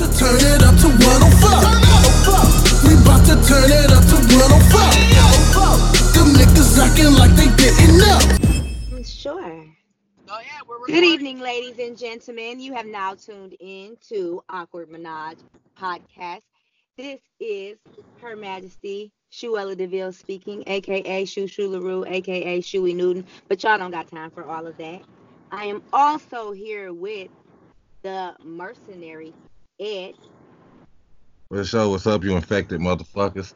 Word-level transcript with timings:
to 0.00 0.08
turn 0.16 0.40
it 0.40 0.62
up 0.62 0.74
to 0.80 0.88
105. 0.88 2.88
We 2.88 2.94
about 2.96 3.20
to 3.26 3.34
turn 3.46 3.68
it 3.68 3.92
up 3.92 4.02
to 4.08 4.16
105. 4.16 6.16
Them 6.16 6.32
niggas 6.32 6.78
acting 6.80 7.12
like 7.20 7.36
they 7.36 7.52
didn't. 7.60 9.04
Sure. 9.04 9.62
Oh 10.30 10.40
yeah, 10.40 10.60
Good 10.86 11.04
evening, 11.04 11.40
ladies 11.40 11.78
and 11.78 11.98
gentlemen. 11.98 12.60
You 12.60 12.72
have 12.72 12.86
now 12.86 13.14
tuned 13.14 13.54
in 13.60 13.98
to 14.08 14.42
Awkward 14.48 14.88
Menage 14.88 15.36
podcast. 15.78 16.44
This 16.96 17.20
is 17.38 17.76
Her 18.22 18.36
Majesty 18.36 19.12
Shuella 19.30 19.76
DeVille 19.76 20.12
speaking, 20.12 20.64
aka 20.66 21.26
Shu 21.26 21.44
Shularoo, 21.44 22.10
aka 22.10 22.62
Shuey 22.62 22.96
Newton. 22.96 23.26
But 23.48 23.62
y'all 23.62 23.76
don't 23.76 23.90
got 23.90 24.08
time 24.08 24.30
for 24.30 24.44
all 24.44 24.66
of 24.66 24.78
that. 24.78 25.02
I 25.52 25.66
am 25.66 25.82
also 25.92 26.52
here 26.52 26.94
with 26.94 27.28
the 28.00 28.34
mercenary 28.42 29.34
Ed. 29.80 30.14
Well, 31.50 31.64
show 31.64 31.90
what's 31.90 32.06
up, 32.06 32.24
you 32.24 32.36
infected 32.36 32.80
motherfuckers. 32.80 33.54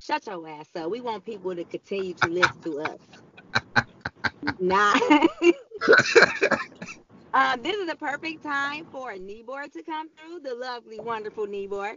Shut 0.00 0.26
your 0.26 0.48
ass 0.48 0.68
up. 0.76 0.90
We 0.90 1.00
want 1.00 1.24
people 1.24 1.54
to 1.56 1.64
continue 1.64 2.14
to 2.14 2.28
listen 2.28 2.62
to 2.62 2.80
us. 2.80 3.00
nah. 4.60 4.98
Uh, 7.32 7.56
this 7.56 7.76
is 7.76 7.88
the 7.88 7.96
perfect 7.96 8.42
time 8.42 8.86
for 8.86 9.12
a 9.12 9.18
Nibor 9.18 9.70
to 9.72 9.82
come 9.84 10.08
through, 10.10 10.40
the 10.40 10.54
lovely, 10.54 11.00
wonderful 11.00 11.46
Nibor. 11.46 11.94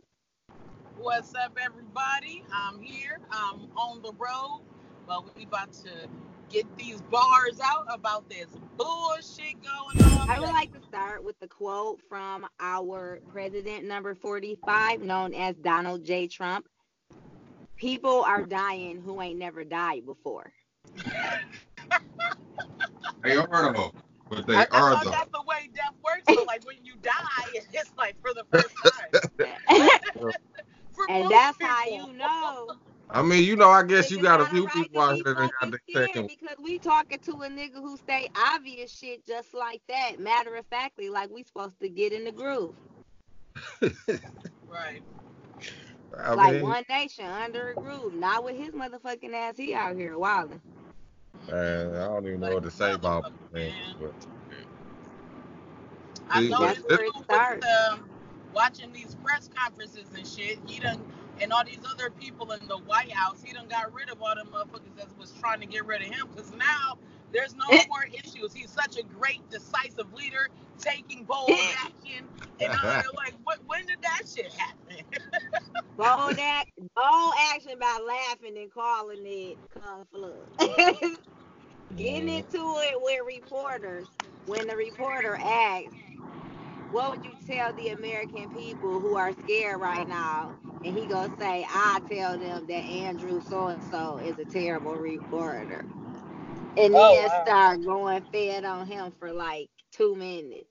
What's 0.98 1.36
up, 1.36 1.58
everybody? 1.62 2.44
I'm 2.54 2.82
here. 2.82 3.20
I'm 3.32 3.72
on 3.78 4.02
the 4.04 4.14
road, 4.14 4.62
but 5.08 5.36
we 5.36 5.46
about 5.46 5.74
to 5.74 6.08
get 6.54 6.78
these 6.78 7.02
bars 7.10 7.60
out 7.64 7.88
about 7.90 8.30
this 8.30 8.46
bullshit 8.78 9.56
going 9.64 10.14
on. 10.14 10.30
I 10.30 10.40
would 10.40 10.50
like 10.50 10.72
to 10.80 10.88
start 10.88 11.24
with 11.24 11.40
the 11.40 11.48
quote 11.48 12.00
from 12.08 12.46
our 12.60 13.20
president 13.32 13.86
number 13.86 14.14
45, 14.14 15.02
known 15.02 15.34
as 15.34 15.56
Donald 15.58 16.06
J. 16.06 16.28
Trump. 16.28 16.68
People 17.76 18.22
are 18.22 18.44
dying 18.44 19.02
who 19.02 19.20
ain't 19.20 19.40
never 19.40 19.64
died 19.64 20.06
before. 20.06 20.54
They 23.24 23.36
are 23.36 23.74
though, 23.74 23.92
but 24.30 24.46
they 24.46 24.56
I, 24.56 24.62
I 24.62 24.66
are 24.66 24.94
thought 24.94 25.04
though. 25.06 25.10
that's 25.10 25.32
the 25.32 25.42
way 25.48 25.70
death 25.74 25.94
works. 26.04 26.24
So 26.30 26.44
like 26.44 26.66
when 26.68 26.78
you 26.84 26.94
die, 27.02 27.12
it's 27.74 27.92
like 27.98 28.16
for 28.22 28.34
the 28.34 28.46
first 28.52 28.76
time. 29.72 29.90
For 30.92 31.10
and 31.10 31.24
most 31.24 31.32
that's 31.32 31.58
how 31.62 31.86
you 31.86 32.14
know. 32.14 32.78
I 33.14 33.22
mean, 33.22 33.44
you 33.44 33.56
know, 33.56 33.70
I 33.70 33.84
guess 33.84 34.10
you 34.10 34.18
niggas 34.18 34.24
got 34.24 34.42
a 34.42 34.46
few 34.48 34.66
right 34.66 34.74
people 34.74 35.02
out 35.02 35.12
be 35.12 35.22
here 35.24 35.36
that 35.36 35.36
got 35.36 35.52
fucking 35.62 35.72
the 35.72 35.80
scared 35.88 36.08
second. 36.08 36.28
Because 36.28 36.58
we 36.64 36.80
talking 36.80 37.20
to 37.20 37.32
a 37.32 37.48
nigga 37.48 37.76
who 37.76 37.96
say 38.08 38.28
obvious 38.36 38.92
shit 38.92 39.24
just 39.26 39.54
like 39.54 39.82
that. 39.88 40.20
Matter 40.20 40.56
of 40.56 40.66
factly, 40.66 41.10
like 41.10 41.30
we 41.30 41.44
supposed 41.44 41.80
to 41.80 41.90
get 41.90 42.12
in 42.12 42.24
the 42.26 42.32
groove. 42.32 42.74
Right. 44.68 45.04
I 46.18 46.34
like 46.36 46.54
mean, 46.54 46.64
one 46.64 46.84
nation 46.90 47.26
under 47.26 47.70
a 47.70 47.76
groove. 47.76 48.16
Not 48.16 48.44
with 48.44 48.56
his 48.56 48.72
motherfucking 48.72 49.34
ass. 49.34 49.58
He 49.58 49.76
out 49.76 49.96
here 49.96 50.18
wilding. 50.18 50.62
man, 51.52 51.96
I 51.96 52.06
don't 52.08 52.28
even 52.28 52.40
know 52.40 52.54
what 52.56 52.64
to 52.64 52.72
say 52.72 52.94
about 52.94 53.26
man. 53.52 53.74
But 54.00 54.14
I 56.30 56.42
know 56.42 56.60
but 56.60 56.76
this 56.76 56.84
That's 56.84 56.88
where 56.90 56.98
dude 56.98 57.08
it 57.08 57.16
was 57.16 57.24
starts. 57.26 57.68
um, 57.92 58.10
watching 58.56 58.92
these 58.92 59.16
press 59.24 59.50
conferences 59.56 60.06
and 60.16 60.26
shit. 60.26 60.58
He 60.66 60.80
done 60.80 61.00
and 61.42 61.52
all 61.52 61.64
these 61.64 61.80
other 61.90 62.10
people 62.10 62.52
in 62.52 62.68
the 62.68 62.78
White 62.78 63.12
House. 63.12 63.42
He 63.44 63.54
done 63.54 63.68
got 63.68 63.94
rid 63.94 64.10
of 64.10 64.22
all 64.22 64.36
the 64.36 64.50
motherfuckers 64.50 64.96
that 64.98 65.18
was 65.18 65.32
trying 65.40 65.60
to 65.62 65.66
get 65.66 65.86
rid 65.86 66.02
of 66.02 66.08
him. 66.08 66.28
Cause 66.36 66.52
now 66.56 66.98
there's 67.32 67.56
no 67.56 67.66
eh. 67.72 67.84
more 67.90 68.06
issues. 68.06 68.54
He's 68.54 68.70
such 68.70 68.98
a 68.98 69.04
great, 69.04 69.48
decisive 69.50 70.14
leader, 70.14 70.50
taking 70.80 71.24
bold 71.24 71.50
eh. 71.50 71.74
action. 71.80 72.28
And 72.60 72.72
I'm 72.72 73.04
like, 73.16 73.34
what? 73.44 73.60
When 73.66 73.86
did 73.86 73.98
that 74.02 74.22
shit 74.34 74.54
happen? 74.54 75.04
Bold 75.98 76.40
act, 76.40 76.72
bold 76.96 77.34
action 77.54 77.78
by 77.80 78.00
laughing 78.06 78.58
and 78.58 78.74
calling 78.74 79.24
it 79.26 79.58
kung 79.80 80.06
flu. 80.12 80.34
Getting 81.96 82.28
mm. 82.28 82.40
into 82.40 82.76
it 82.80 82.96
with 83.00 83.20
reporters. 83.28 84.08
When 84.48 84.66
the 84.66 84.76
reporter 84.76 85.38
asks, 85.40 85.94
"What 86.90 87.12
would 87.12 87.26
you 87.26 87.34
tell 87.48 87.74
the 87.74 87.90
American 87.90 88.50
people 88.56 89.00
who 89.00 89.16
are 89.16 89.34
scared 89.44 89.80
right 89.80 90.08
now?" 90.08 90.56
And 90.84 90.98
he 90.98 91.08
gonna 91.08 91.34
say, 91.40 91.66
"I 91.70 92.02
tell 92.10 92.38
them 92.38 92.66
that 92.68 92.86
Andrew 92.86 93.42
so 93.42 93.68
and 93.68 93.84
so 93.84 94.18
is 94.18 94.38
a 94.40 94.46
terrible 94.46 94.96
reporter," 94.96 95.86
and 96.78 96.94
Oh, 96.94 97.14
then 97.14 97.30
wow. 97.30 97.44
start 97.44 97.84
going 97.86 98.24
fed 98.32 98.66
on 98.66 98.88
him 98.88 99.14
for 99.20 99.32
like 99.34 99.70
two 99.92 100.16
minutes. 100.16 100.66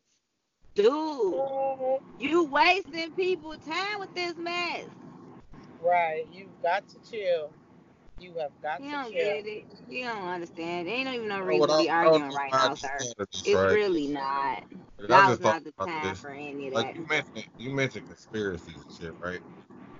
Dude, 0.74 0.90
you 2.18 2.44
wasting 2.44 3.12
people 3.12 3.54
time 3.58 4.00
with 4.00 4.14
this 4.14 4.36
mess. 4.38 4.86
right. 5.82 6.26
You've 6.32 6.62
got 6.62 6.88
to 6.88 6.96
chill. 7.10 7.50
You 8.18 8.34
have 8.38 8.52
got 8.62 8.78
to 8.78 8.84
chill. 8.84 8.88
You 8.88 8.90
to 8.90 9.04
don't 9.04 9.12
chill. 9.12 9.18
get 9.18 9.46
it. 9.46 9.66
You 9.88 10.04
don't 10.04 10.28
understand. 10.28 10.88
There 10.88 10.94
ain't 10.94 11.08
even 11.08 11.28
no 11.28 11.40
reason 11.42 11.68
well, 11.68 11.70
to 11.70 11.74
be 11.76 11.90
I- 11.90 12.04
I 12.04 12.04
arguing 12.04 12.22
know 12.22 12.32
right 12.32 12.54
now, 12.54 12.74
sir. 12.74 13.06
It's 13.44 13.62
right? 13.62 13.70
really 13.70 14.08
not. 14.08 14.64
Like, 14.98 15.10
I 15.10 15.22
Now's 15.22 15.26
just 15.26 15.42
not 15.42 15.56
thought 15.56 15.64
the 15.64 15.72
about 15.78 15.90
time 15.90 16.02
this. 16.02 16.18
for 16.18 16.30
any 16.30 16.68
of 16.68 16.74
Like 16.74 16.86
that. 16.86 16.94
you 16.94 17.06
mentioned, 17.08 17.46
you 17.58 17.70
mentioned 17.70 18.06
conspiracies 18.06 18.82
and 18.82 18.90
shit, 18.90 19.14
right? 19.20 19.40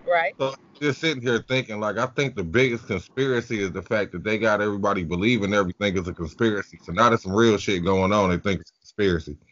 Right. 0.06 0.34
So 0.40 0.54
just 0.80 1.00
sitting 1.00 1.22
here 1.22 1.44
thinking, 1.48 1.80
like, 1.80 1.98
I 1.98 2.06
think 2.06 2.36
the 2.36 2.44
biggest 2.44 2.86
conspiracy 2.86 3.62
is 3.62 3.72
the 3.72 3.82
fact 3.82 4.12
that 4.12 4.24
they 4.24 4.38
got 4.38 4.60
everybody 4.60 5.04
believing 5.04 5.54
everything 5.54 5.96
is 5.96 6.08
a 6.08 6.14
conspiracy. 6.14 6.78
So 6.82 6.92
now 6.92 7.08
there's 7.08 7.22
some 7.22 7.32
real 7.32 7.58
shit 7.58 7.84
going 7.84 8.12
on. 8.12 8.30
They 8.30 8.38
think 8.38 8.60
it's 8.60 8.70
a 8.70 8.80
conspiracy. 8.80 9.36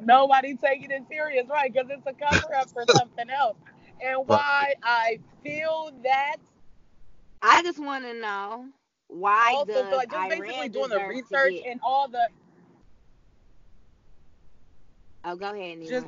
Nobody 0.00 0.56
taking 0.56 0.90
it 0.90 1.02
serious, 1.10 1.46
right? 1.48 1.72
Because 1.72 1.88
it's 1.90 2.06
a 2.06 2.14
cover 2.14 2.54
up 2.54 2.70
for 2.70 2.84
something 2.98 3.30
else. 3.30 3.56
And 4.04 4.20
why 4.26 4.74
I 4.82 5.18
feel 5.42 5.90
that 6.04 6.36
I 7.42 7.62
just 7.62 7.78
want 7.78 8.04
to 8.04 8.14
know 8.14 8.66
why 9.08 9.52
also 9.54 9.82
does 9.82 9.90
so 9.90 9.96
like 9.96 10.10
just 10.10 10.22
Iran 10.22 10.40
basically 10.40 10.68
doing 10.68 10.90
the 10.90 11.08
research 11.08 11.56
and 11.66 11.80
all 11.82 12.08
the 12.08 12.28
Oh, 15.24 15.36
go 15.36 15.52
ahead, 15.52 15.78
Nemo. 15.78 15.90
Just- 15.90 16.06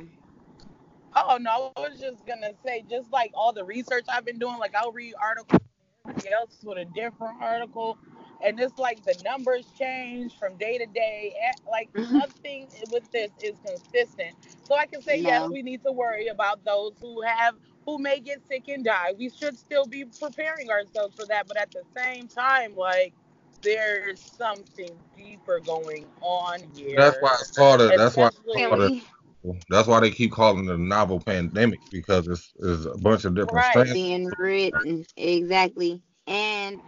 oh 1.15 1.37
no, 1.39 1.71
I 1.75 1.81
was 1.81 1.99
just 1.99 2.25
gonna 2.25 2.51
say 2.65 2.83
just 2.89 3.11
like 3.11 3.31
all 3.33 3.53
the 3.53 3.63
research 3.63 4.05
I've 4.09 4.25
been 4.25 4.39
doing, 4.39 4.57
like 4.57 4.75
I'll 4.75 4.91
read 4.91 5.13
articles 5.21 5.61
everybody 6.07 6.33
else 6.33 6.57
with 6.63 6.77
a 6.77 6.85
different 6.85 7.41
article. 7.41 7.97
And 8.43 8.59
it's 8.59 8.77
like 8.79 9.03
the 9.05 9.15
numbers 9.23 9.67
change 9.77 10.37
from 10.39 10.57
day 10.57 10.77
to 10.79 10.85
day. 10.87 11.35
Like 11.69 11.89
nothing 12.11 12.67
with 12.91 13.09
this 13.11 13.29
is 13.43 13.55
consistent. 13.65 14.35
So 14.63 14.75
I 14.75 14.85
can 14.87 15.01
say 15.01 15.19
yes, 15.19 15.47
we 15.49 15.61
need 15.61 15.83
to 15.83 15.91
worry 15.91 16.27
about 16.27 16.63
those 16.65 16.93
who 17.01 17.21
have 17.21 17.55
who 17.85 17.97
may 17.99 18.19
get 18.19 18.41
sick 18.47 18.67
and 18.67 18.83
die. 18.83 19.13
We 19.17 19.29
should 19.29 19.57
still 19.57 19.85
be 19.85 20.05
preparing 20.05 20.69
ourselves 20.69 21.15
for 21.15 21.25
that. 21.27 21.47
But 21.47 21.57
at 21.57 21.71
the 21.71 21.83
same 21.95 22.27
time, 22.27 22.75
like 22.75 23.13
there's 23.61 24.19
something 24.19 24.91
deeper 25.15 25.59
going 25.59 26.05
on 26.21 26.59
here. 26.75 26.97
That's 26.97 27.17
why 27.21 27.35
it's 27.39 27.51
called 27.51 27.81
a, 27.81 27.89
that's 27.95 28.15
why 28.15 28.27
it's 28.27 28.37
Especially- 28.39 29.03
Can 29.43 29.51
called 29.51 29.57
a, 29.57 29.59
we 29.59 29.61
that's 29.69 29.87
why 29.87 30.01
they 30.01 30.11
keep 30.11 30.31
calling 30.31 30.69
it 30.69 30.75
a 30.75 30.77
novel 30.77 31.21
pandemic 31.21 31.81
because 31.91 32.27
it's, 32.27 32.53
it's 32.59 32.85
a 32.85 32.97
bunch 32.97 33.25
of 33.25 33.35
different 33.35 33.65
Right. 33.65 33.65
strands. 33.65 33.93
being 33.93 34.33
written 34.37 35.05
exactly, 35.17 36.01
and 36.27 36.81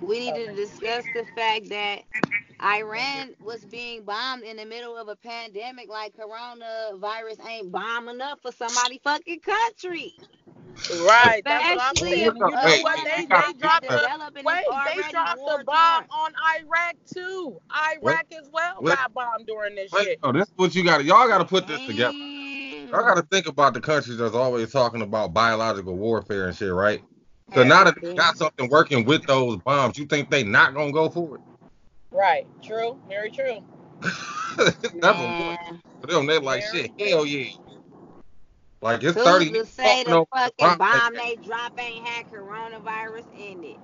we 0.00 0.20
need 0.20 0.34
to 0.34 0.54
discuss 0.54 1.08
the 1.14 1.26
fact 1.36 1.70
that 1.70 2.02
Iran 2.62 3.34
was 3.40 3.64
being 3.66 4.04
bombed 4.04 4.44
in 4.44 4.56
the 4.58 4.66
middle 4.66 4.96
of 4.96 5.08
a 5.08 5.16
pandemic. 5.16 5.88
Like 5.90 6.14
coronavirus 6.16 7.46
ain't 7.48 7.72
bombing 7.72 8.20
up 8.22 8.40
for 8.42 8.52
somebody 8.52 9.00
fucking 9.04 9.40
country. 9.40 10.14
Right, 10.90 11.44
that's 11.48 11.68
what 11.68 11.80
I'm 11.80 11.96
Especially 11.96 12.08
saying. 12.10 12.24
if 12.24 12.34
You 12.44 12.56
know 12.56 12.78
what? 12.80 13.02
you 13.04 13.04
They, 13.04 13.12
they 13.22 13.26
dropped 13.26 13.60
get 13.60 13.80
the 13.88 14.10
wait. 14.44 14.78
They 14.84 15.02
dropped 15.10 15.44
the 15.46 15.58
bomb 15.66 16.04
torn. 16.04 16.08
on 16.10 16.32
Iraq 16.60 16.96
too. 17.12 17.60
Iraq 17.96 18.26
as 18.38 18.50
well 18.52 18.82
What? 18.82 18.88
got 18.88 19.14
bombed 19.14 19.46
during 19.46 19.74
this 19.76 19.92
But, 19.92 20.00
shit. 20.00 20.20
oh, 20.22 20.32
this 20.32 20.44
is 20.48 20.52
what 20.56 20.74
you 20.74 20.84
got. 20.84 21.04
Y'all 21.04 21.28
got 21.28 21.38
to 21.38 21.44
put 21.46 21.66
this 21.66 21.80
together. 21.82 22.14
Damn. 22.70 22.88
Y'all 22.92 23.04
got 23.04 23.16
to 23.16 23.22
think 23.30 23.46
about 23.46 23.74
the 23.74 23.80
countries 23.82 24.18
that's 24.18 24.34
always 24.34 24.72
talking 24.72 25.02
about 25.02 25.34
biological 25.34 25.96
warfare 25.96 26.46
and 26.48 26.56
shit, 26.56 26.72
right? 26.72 27.04
So 27.54 27.64
now 27.64 27.84
that 27.84 27.94
they 27.96 28.22
got 28.22 28.36
something 28.36 28.70
working 28.70 29.04
with 29.06 29.26
those 29.26 29.58
bombs, 29.58 29.98
you 29.98 30.06
think 30.06 30.30
they 30.30 30.44
not 30.44 30.74
gonna 30.74 30.92
go 30.92 31.10
for 31.10 31.36
it? 31.36 31.42
Right, 32.12 32.46
true, 32.62 32.98
very 33.08 33.30
true. 33.30 33.62
it? 34.58 34.92
That's 35.00 35.18
what 35.18 35.30
Man, 35.38 35.80
for 36.00 36.08
them. 36.08 36.26
They 36.26 36.38
like 36.38 36.62
Very 36.62 36.64
shit. 36.64 36.92
Hell 37.00 37.26
yeah. 37.26 37.50
Like 38.82 39.02
it's 39.04 39.14
who's 39.16 39.24
thirty. 39.24 39.50
to 39.52 39.64
say 39.66 40.04
the 40.04 40.26
fucking 40.34 40.54
bomb 40.58 40.78
bomb 40.78 41.14
they 41.14 41.36
drop 41.36 41.78
ain't 41.80 42.06
had 42.06 42.26
coronavirus 42.30 43.26
in 43.38 43.64
it? 43.64 43.76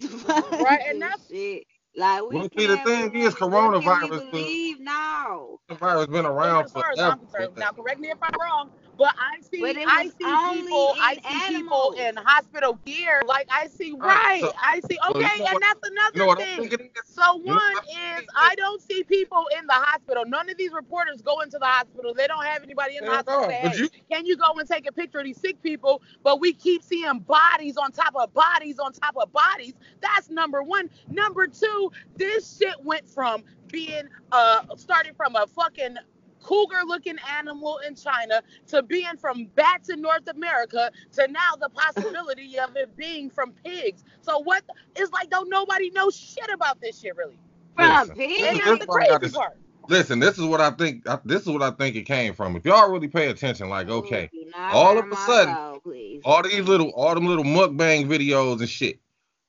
Right, 0.60 0.80
and 0.88 1.02
that's- 1.02 1.28
shit. 1.30 1.64
Like 1.96 2.22
we 2.28 2.36
Well, 2.36 2.48
see, 2.56 2.66
the 2.66 2.76
thing 2.78 3.14
is, 3.16 3.34
coronavirus 3.34 4.30
believe 4.30 4.80
now. 4.80 5.58
The 5.68 5.74
virus 5.74 6.06
been 6.06 6.18
As 6.18 6.24
around 6.26 6.70
far 6.70 6.90
as 6.90 6.96
forever. 6.96 7.12
I'm 7.12 7.18
concerned, 7.20 7.52
now 7.58 7.70
correct 7.72 7.98
me 8.00 8.10
if 8.10 8.18
I'm 8.22 8.30
wrong, 8.40 8.70
but 8.98 9.14
I 9.18 9.40
see 9.40 9.60
But 9.60 9.76
I 9.86 10.04
see 10.04 10.12
people 10.18 10.94
I 11.00 11.12
in 11.14 11.22
see 11.48 11.56
people 11.56 11.92
in 11.92 12.16
hospital 12.16 12.78
gear. 12.84 13.22
Like 13.26 13.48
I 13.50 13.68
see 13.68 13.92
Right, 13.92 14.00
right. 14.16 14.40
so- 14.42 14.52
I 14.60 14.80
see 14.80 14.98
okay, 15.10 15.38
know 15.38 15.46
and 15.46 15.62
that's 15.62 15.88
another 15.88 16.12
You 16.14 16.26
know 16.26 16.34
thing. 16.34 16.56
think 16.68 16.72
it 16.74 16.80
is? 16.82 17.14
So 17.14 17.36
one 17.36 17.72
is? 18.18 18.24
I 18.36 18.54
don't 18.56 18.82
see 18.82 19.02
people 19.04 19.46
in 19.58 19.66
the 19.66 19.72
hospital. 19.72 20.24
None 20.26 20.50
of 20.50 20.56
these 20.58 20.72
reporters 20.72 21.22
go 21.22 21.40
into 21.40 21.58
the 21.58 21.66
hospital. 21.66 22.12
They 22.14 22.26
don't 22.26 22.44
have 22.44 22.62
anybody 22.62 22.96
in 22.96 23.04
the 23.04 23.10
Yeah, 23.10 23.16
hospital. 23.16 23.42
no, 23.42 23.48
say, 23.48 23.54
hey, 23.54 23.76
you- 23.76 23.90
can 24.10 24.26
you 24.26 24.36
go 24.36 24.52
and 24.58 24.68
take 24.68 24.86
a 24.88 24.92
picture 24.92 25.18
of 25.18 25.24
these 25.24 25.40
sick 25.40 25.60
people? 25.62 26.02
But 26.22 26.40
we 26.40 26.52
keep 26.52 26.82
seeing 26.82 27.20
bodies 27.20 27.76
on 27.76 27.92
top 27.92 28.14
of 28.16 28.32
bodies 28.34 28.78
on 28.78 28.92
top 28.92 29.16
of 29.16 29.32
bodies. 29.32 29.74
That's 30.00 30.28
number 30.30 30.62
one. 30.62 30.90
Number 31.08 31.46
two, 31.46 31.90
this 32.16 32.58
shit 32.58 32.74
went 32.82 33.08
from 33.08 33.44
being 33.68 34.08
uh 34.32 34.62
started 34.76 35.14
from 35.16 35.36
a 35.36 35.46
fucking 35.46 35.96
cougar 36.42 36.82
looking 36.86 37.16
animal 37.38 37.80
in 37.86 37.94
China 37.94 38.42
to 38.68 38.82
being 38.82 39.16
from 39.20 39.46
bats 39.54 39.88
in 39.90 40.00
North 40.02 40.28
America 40.28 40.90
to 41.12 41.28
now 41.28 41.56
the 41.60 41.68
possibility 41.70 42.58
of 42.60 42.76
it 42.76 42.96
being 42.96 43.30
from 43.30 43.52
pigs. 43.64 44.04
So 44.22 44.40
what 44.40 44.62
it's 44.96 45.12
like 45.12 45.30
don't 45.30 45.50
nobody 45.50 45.90
know 45.90 46.10
shit 46.10 46.50
about 46.52 46.80
this 46.80 47.00
shit 47.00 47.16
really. 47.16 47.38
From 47.76 47.90
Listen, 47.90 48.16
pigs. 48.16 48.42
And 48.44 48.56
This 48.58 48.66
that's 48.66 48.72
is 48.74 48.78
the 48.80 48.86
what 48.86 49.02
I 49.02 49.06
crazy 49.06 49.18
part. 49.36 49.58
Listen, 49.88 50.18
this 50.20 50.38
is 50.38 50.44
what 50.44 50.60
I 50.60 50.70
think. 50.72 51.08
I- 51.08 51.20
This 51.24 51.42
is 51.42 51.48
what 51.48 51.62
I 51.62 51.70
think 51.72 51.96
it 51.96 52.04
came 52.04 52.34
from. 52.34 52.56
If 52.56 52.64
y'all 52.66 52.90
really 52.90 53.08
pay 53.08 53.28
attention, 53.28 53.68
like, 53.70 53.88
okay, 53.88 54.30
all 54.74 54.98
of 54.98 55.10
a 55.12 55.16
sudden, 55.16 55.54
soul, 55.54 56.22
all 56.24 56.42
these 56.42 56.60
little, 56.66 56.90
all 56.90 57.14
them 57.14 57.26
little 57.26 57.44
mukbang 57.44 58.06
videos 58.06 58.60
and 58.60 58.68
shit, 58.68 59.00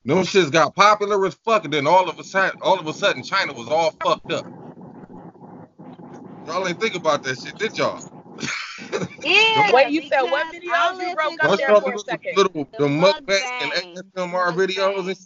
them 0.05 0.19
shits 0.19 0.51
got 0.51 0.75
popular 0.75 1.25
as 1.25 1.35
fuck, 1.35 1.65
and 1.65 1.73
then 1.73 1.87
all 1.87 2.09
of 2.09 2.19
a 2.19 2.23
sudden, 2.23 2.57
all 2.61 2.79
of 2.79 2.87
a 2.87 2.93
sudden, 2.93 3.23
China 3.23 3.53
was 3.53 3.67
all 3.67 3.91
fucked 4.03 4.31
up. 4.31 4.47
Y'all 6.45 6.67
ain't 6.67 6.79
think 6.79 6.95
about 6.95 7.23
that 7.23 7.37
shit, 7.37 7.57
did 7.57 7.77
y'all? 7.77 7.99
Yeah, 9.23 9.71
Wait, 9.73 9.89
you 9.89 10.07
said 10.09 10.21
what 10.21 10.47
videos? 10.47 10.63
You 10.63 10.97
listened 10.97 11.15
broke 11.15 11.43
up 11.43 11.57
there 11.57 11.67
for 11.67 11.73
a 11.73 11.85
little, 11.85 11.99
second. 11.99 12.37
little 12.37 12.63
the 12.71 12.77
The 12.77 12.87
mukbang 12.87 13.41
and 13.61 13.71
mukbang, 13.71 14.13
ASMR 14.15 14.53
videos, 14.53 14.99
and 14.99 15.07
shit, 15.09 15.17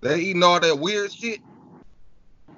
they 0.00 0.18
eating 0.20 0.42
all 0.42 0.58
that 0.60 0.78
weird 0.78 1.12
shit. 1.12 1.40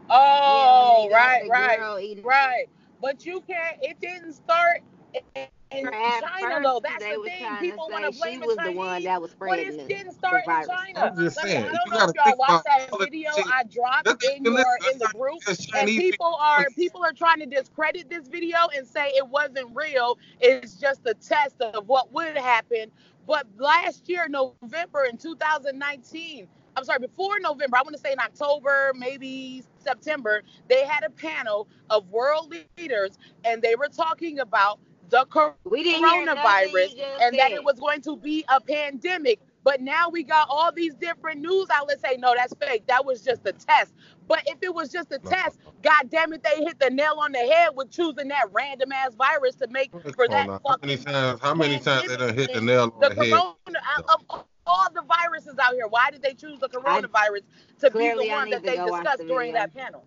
Oh, 0.08 1.08
Yeah, 1.11 1.17
right, 1.17 1.49
right, 1.49 2.20
right. 2.23 2.67
But 3.00 3.26
you 3.26 3.40
can't. 3.40 3.79
It 3.82 4.00
didn't 4.00 4.34
start 4.34 4.82
in, 5.14 5.46
in 5.72 5.84
China 5.90 6.60
though. 6.62 6.80
That's 6.82 7.04
the 7.04 7.22
thing. 7.24 7.56
People 7.60 7.88
want 7.90 8.04
to 8.04 8.12
blame 8.18 8.32
she 8.34 8.38
the 8.40 8.46
was 8.46 8.56
Chinese. 8.56 8.74
the 8.74 8.78
one 8.78 9.02
that 9.04 9.22
was 9.22 9.30
But 9.30 9.58
spreading 9.58 9.74
it 9.74 9.80
it. 9.80 9.88
didn't 9.88 10.12
start 10.12 10.44
virus. 10.46 10.68
in 10.68 10.74
China. 10.74 11.00
I'm 11.00 11.16
just 11.16 11.36
Let 11.36 11.46
me- 11.46 11.52
saying, 11.52 11.64
I 11.64 11.72
you 11.72 11.78
don't 11.78 11.90
know 11.90 11.98
gotta 11.98 12.10
if 12.10 12.16
y'all 12.16 12.24
think 12.24 12.38
watched 12.38 12.50
about 12.50 12.64
that 12.90 12.98
video 13.10 13.30
I 13.52 13.62
dropped 13.64 14.06
Listen, 14.06 14.30
in 14.36 14.44
listen, 14.44 14.56
your 14.58 14.92
in 14.92 14.98
the 14.98 15.08
group. 15.08 15.42
And 15.74 15.88
people 15.88 16.36
are 16.40 16.70
people 16.76 17.04
are 17.04 17.12
trying 17.12 17.40
to 17.40 17.46
discredit 17.46 18.10
this 18.10 18.28
video 18.28 18.58
and 18.76 18.86
say 18.86 19.08
it 19.08 19.26
wasn't 19.26 19.70
real. 19.74 20.18
It's 20.40 20.74
just 20.74 21.00
a 21.06 21.14
test 21.14 21.60
of 21.60 21.88
what 21.88 22.12
would 22.12 22.36
happen. 22.36 22.90
But 23.26 23.46
last 23.58 24.08
year, 24.08 24.28
November 24.28 25.04
in 25.10 25.16
2019, 25.16 26.48
I'm 26.76 26.84
sorry, 26.84 26.98
before 27.00 27.38
November, 27.40 27.76
I 27.76 27.82
want 27.82 27.94
to 27.94 28.00
say 28.00 28.12
in 28.12 28.18
October, 28.18 28.92
maybe 28.96 29.62
September, 29.78 30.42
they 30.68 30.84
had 30.84 31.04
a 31.04 31.10
panel 31.10 31.68
of 31.90 32.08
world 32.08 32.52
leaders 32.78 33.18
and 33.44 33.62
they 33.62 33.74
were 33.76 33.88
talking 33.88 34.40
about 34.40 34.80
the 35.12 35.54
We 35.64 35.82
didn't 35.84 36.08
hear 36.08 36.24
nothing 36.24 36.42
you 36.42 36.76
coronavirus 36.76 36.96
just 36.96 37.22
and 37.22 37.38
that 37.38 37.52
it 37.52 37.62
was 37.62 37.78
going 37.78 38.00
to 38.02 38.16
be 38.16 38.44
a 38.48 38.60
pandemic. 38.60 39.40
But 39.64 39.80
now 39.80 40.08
we 40.08 40.24
got 40.24 40.48
all 40.50 40.72
these 40.72 40.94
different 40.94 41.40
news 41.40 41.68
outlets 41.72 42.00
say, 42.00 42.16
no, 42.16 42.34
that's 42.36 42.52
fake. 42.54 42.84
That 42.88 43.04
was 43.04 43.22
just 43.22 43.46
a 43.46 43.52
test. 43.52 43.92
But 44.26 44.42
if 44.46 44.58
it 44.60 44.74
was 44.74 44.90
just 44.90 45.12
a 45.12 45.20
No. 45.22 45.30
test, 45.30 45.60
God 45.82 46.10
damn 46.10 46.32
it, 46.32 46.42
they 46.42 46.64
hit 46.64 46.80
the 46.80 46.90
nail 46.90 47.18
on 47.20 47.30
the 47.30 47.38
head 47.38 47.70
with 47.76 47.90
choosing 47.90 48.28
that 48.28 48.46
random 48.52 48.90
ass 48.90 49.14
virus 49.14 49.54
to 49.56 49.68
make 49.68 49.92
Come 49.92 50.00
for 50.14 50.26
that 50.28 50.48
now. 50.48 50.60
How 50.66 50.76
many 50.82 50.96
times? 50.96 51.40
How 51.40 51.54
many 51.54 51.78
times 51.78 52.08
they 52.08 52.16
done 52.16 52.34
hit 52.34 52.52
the 52.52 52.60
nail 52.60 52.92
on 52.94 53.00
the 53.00 53.14
the 53.14 53.24
head? 53.24 53.30
corona 53.30 53.80
of 53.98 54.24
of 54.30 54.44
all 54.66 54.86
the 54.94 55.02
viruses 55.02 55.54
out 55.60 55.74
here. 55.74 55.86
Why 55.86 56.10
did 56.10 56.22
they 56.22 56.34
choose 56.34 56.58
the 56.58 56.68
coronavirus 56.68 57.42
to 57.80 57.90
be 57.90 58.10
the 58.10 58.28
one 58.30 58.50
that 58.50 58.62
they 58.62 58.76
discussed 58.76 59.18
the 59.18 59.24
during 59.26 59.52
that 59.52 59.74
panel? 59.74 60.04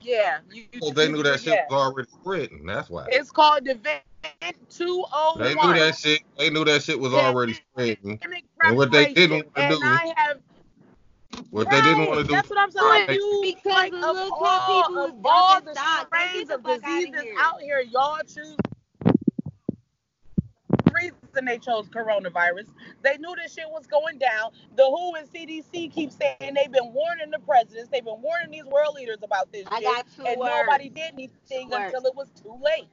Yeah, 0.00 0.38
you, 0.50 0.64
you, 0.72 0.80
So 0.80 0.90
they 0.90 1.08
knew 1.08 1.22
that 1.22 1.40
shit 1.40 1.54
yeah. 1.54 1.66
was 1.70 1.92
already 1.92 2.08
spreading. 2.10 2.66
That's 2.66 2.90
why. 2.90 3.06
It's 3.10 3.30
called 3.30 3.68
Event 3.68 4.02
201. 4.70 5.38
They 5.38 5.54
knew 5.54 5.72
that 5.74 5.96
shit. 5.98 6.22
They 6.38 6.50
knew 6.50 6.64
that 6.64 6.82
shit 6.82 6.98
was 6.98 7.12
already 7.14 7.54
spreading. 7.54 8.18
And 8.64 8.76
what 8.76 8.90
they 8.90 9.12
didn't 9.12 9.50
wanna 9.56 9.68
and 9.68 9.80
do- 9.80 9.86
I 9.86 10.12
have 10.16 10.38
What 11.50 11.68
they 11.70 11.80
didn't 11.80 12.06
want 12.06 12.20
to 12.20 12.24
do. 12.26 12.32
That's 12.32 12.50
what 12.50 12.58
I'm 12.58 12.70
saying. 12.70 13.06
They- 13.08 13.14
You 13.14 13.40
Because 13.42 13.72
like 13.72 13.90
the 13.92 13.98
of 14.08 14.14
little 14.16 14.32
all, 14.34 14.82
people 14.82 15.04
of 15.04 15.14
was 15.14 15.20
all 15.24 15.60
dumping 15.60 15.74
the. 15.74 15.80
They 16.10 16.16
strains 16.18 16.50
of 16.50 16.62
the 16.62 16.68
fuck 16.68 16.84
outta 16.84 17.00
diseases 17.06 17.22
here. 17.22 17.34
out 17.38 17.60
here, 17.60 17.80
y'all 17.80 18.18
choose 18.26 18.56
reason 20.92 21.44
they 21.46 21.58
chose 21.58 21.88
coronavirus. 21.88 22.66
They 23.02 23.16
knew 23.16 23.34
this 23.42 23.54
shit 23.54 23.64
was 23.68 23.86
going 23.86 24.18
down. 24.18 24.52
The 24.76 24.84
WHO 24.84 25.14
and 25.16 25.28
CDC 25.28 25.88
keep 25.92 26.10
saying 26.12 26.54
they've 26.54 26.70
been 26.70 26.92
warning 26.92 27.30
the 27.30 27.38
presidents, 27.38 27.88
they've 27.90 28.04
been 28.04 28.20
warning 28.20 28.50
these 28.50 28.64
world 28.66 28.94
leaders 28.94 29.18
about 29.22 29.50
this 29.52 29.66
I 29.70 29.76
shit, 29.80 29.84
got 29.84 30.06
two 30.14 30.24
and 30.26 30.38
words. 30.38 30.52
nobody 30.66 30.88
did 30.90 31.12
anything 31.14 31.30
Two 31.48 31.68
words. 31.70 31.84
until 31.94 32.06
it 32.06 32.14
was 32.14 32.28
too 32.30 32.58
late. 32.62 32.88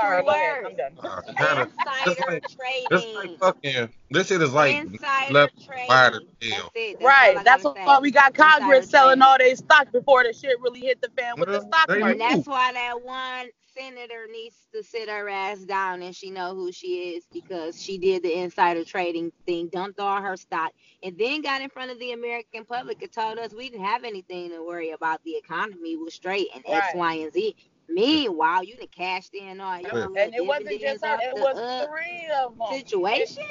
Sorry, 0.00 0.22
go 0.22 0.28
ahead. 0.30 0.64
I'm 0.64 0.76
done. 0.76 0.92
Uh, 1.02 1.20
it 1.26 1.36
kinda- 1.36 1.70
Insider 2.06 2.30
like 2.32 2.44
trading. 2.90 3.36
fucking. 3.38 3.88
This 4.10 4.28
shit 4.28 4.42
is 4.42 4.52
like 4.52 4.76
Insider 4.76 5.32
left 5.32 5.66
trading. 5.66 5.86
by 5.88 6.10
the 6.10 6.20
That's 6.20 6.52
tail. 6.56 6.70
it. 6.74 6.98
That's 7.00 7.04
Right, 7.04 7.36
all 7.66 7.76
I 7.78 7.84
why 7.86 7.98
we 8.00 8.10
got 8.10 8.34
Congress 8.34 8.84
Insider 8.84 8.90
selling 8.90 9.08
trading. 9.18 9.22
all 9.22 9.38
their 9.38 9.56
stock 9.56 9.92
before 9.92 10.24
the 10.24 10.32
shit 10.32 10.60
really 10.60 10.80
hit 10.80 11.00
the 11.00 11.08
fan 11.16 11.34
with 11.38 11.48
the 11.48 11.60
stock 11.60 11.88
market. 11.88 12.04
And 12.12 12.20
that's 12.20 12.46
why 12.46 12.72
that 12.72 13.02
one 13.02 13.48
senator 13.74 14.26
needs 14.32 14.56
to 14.72 14.82
sit 14.82 15.06
her 15.06 15.28
ass 15.28 15.58
down 15.58 16.00
and 16.02 16.16
she 16.16 16.30
know 16.30 16.54
who 16.54 16.72
she 16.72 17.10
is 17.14 17.24
because 17.30 17.82
she 17.82 17.98
did 17.98 18.22
the 18.22 18.32
insider 18.32 18.84
trading 18.84 19.30
thing, 19.44 19.68
dumped 19.68 20.00
all 20.00 20.20
her 20.22 20.34
stock, 20.36 20.72
and 21.02 21.18
then 21.18 21.42
got 21.42 21.60
in 21.60 21.68
front 21.68 21.90
of 21.90 21.98
the 21.98 22.12
American 22.12 22.64
public 22.64 23.02
and 23.02 23.12
told 23.12 23.38
us 23.38 23.52
we 23.52 23.68
didn't 23.68 23.84
have 23.84 24.04
anything 24.04 24.48
to 24.50 24.64
worry 24.64 24.92
about. 24.92 25.22
The 25.24 25.34
economy 25.36 25.94
was 25.96 26.14
straight 26.14 26.48
and 26.54 26.64
X, 26.66 26.86
Right. 26.86 26.96
Y, 26.96 27.14
and 27.24 27.32
Z. 27.34 27.54
Meanwhile, 27.88 28.64
you 28.64 28.76
done 28.76 28.88
cashed 28.96 29.34
in 29.34 29.60
on 29.60 29.82
your 29.82 30.10
And 30.18 30.34
it 30.34 30.44
wasn't 30.44 30.80
just 30.80 31.04
her, 31.04 31.18
it 31.20 31.34
was 31.34 31.56
uh, 31.56 31.86
three 31.86 32.28
of 32.44 32.58
them. 32.58 32.78
situation. 32.78 33.44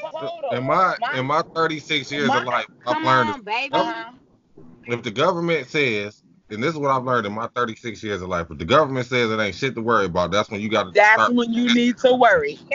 In 0.51 0.63
my 0.65 0.95
in 1.15 1.25
my 1.25 1.41
36 1.53 2.11
years 2.11 2.27
My- 2.27 2.39
of 2.39 2.45
life, 2.45 2.65
I've 2.85 3.03
learned 3.03 3.29
on, 3.29 3.41
baby. 3.43 3.69
uh 3.73 4.11
if 4.87 5.01
the 5.03 5.11
government 5.11 5.67
says, 5.69 6.21
and 6.49 6.61
this 6.61 6.73
is 6.73 6.77
what 6.79 6.91
I've 6.91 7.03
learned 7.03 7.25
in 7.25 7.33
my 7.33 7.47
36 7.55 8.03
years 8.03 8.21
of 8.21 8.29
life, 8.29 8.47
if 8.51 8.57
the 8.57 8.65
government 8.65 9.07
says 9.07 9.31
it 9.31 9.39
ain't 9.39 9.55
shit 9.55 9.75
to 9.75 9.81
worry 9.81 10.05
about, 10.05 10.31
that's 10.31 10.49
when 10.49 10.61
you 10.61 10.69
got 10.69 10.83
to 10.83 10.91
That's 10.91 11.13
start. 11.13 11.33
when 11.33 11.51
you 11.53 11.73
need 11.73 11.97
to 11.99 12.13
worry. 12.15 12.59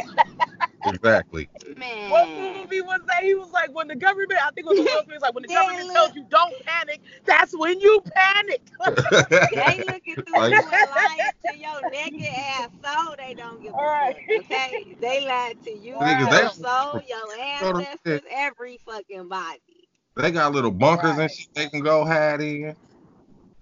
Exactly. 0.86 1.46
Man. 1.76 2.10
What 2.10 2.26
movie 2.30 2.80
was 2.80 3.00
that? 3.06 3.22
He 3.22 3.34
was 3.34 3.50
like, 3.52 3.68
when 3.74 3.86
the 3.86 3.94
government, 3.94 4.32
I 4.42 4.50
think 4.52 4.66
it 4.66 4.70
was 4.70 4.78
Will 4.78 4.86
Smith, 4.86 5.04
he 5.08 5.12
was 5.12 5.20
like, 5.20 5.34
when 5.34 5.42
the 5.42 5.50
Yeah, 5.50 5.56
government 5.60 5.86
look. 5.88 5.94
tells 5.94 6.14
you 6.14 6.24
don't 6.30 6.54
panic, 6.64 7.00
that's 7.26 7.52
when 7.56 7.78
you 7.80 8.02
panic. 8.14 8.62
They 9.52 9.82
looking 9.86 10.14
through 10.24 10.38
Like- 10.38 10.52
you 10.52 10.58
and 10.72 10.90
lying 10.90 11.32
to 11.44 11.58
your 11.58 11.90
naked 11.90 12.26
ass 12.34 12.70
soul. 12.82 13.14
They 13.18 13.34
don't 13.34 13.62
give 13.62 13.74
a 13.74 13.76
All 13.76 13.84
right. 13.84 14.16
fuck. 14.26 14.44
Okay, 14.46 14.96
they 15.02 15.20
lied 15.26 15.62
to 15.64 15.70
you, 15.78 15.94
Niggas, 15.96 16.20
your 16.20 16.30
they- 16.30 16.46
soul, 16.48 17.00
your 17.06 17.38
ancestors, 17.38 18.22
every 18.30 18.80
fucking 18.86 19.28
body. 19.28 19.60
they 20.16 20.30
got 20.30 20.52
little 20.52 20.70
bunkers 20.70 21.18
and 21.18 21.30
shit 21.30 21.48
they 21.54 21.68
can 21.68 21.80
go 21.80 22.06
hide 22.06 22.40
in. 22.40 22.74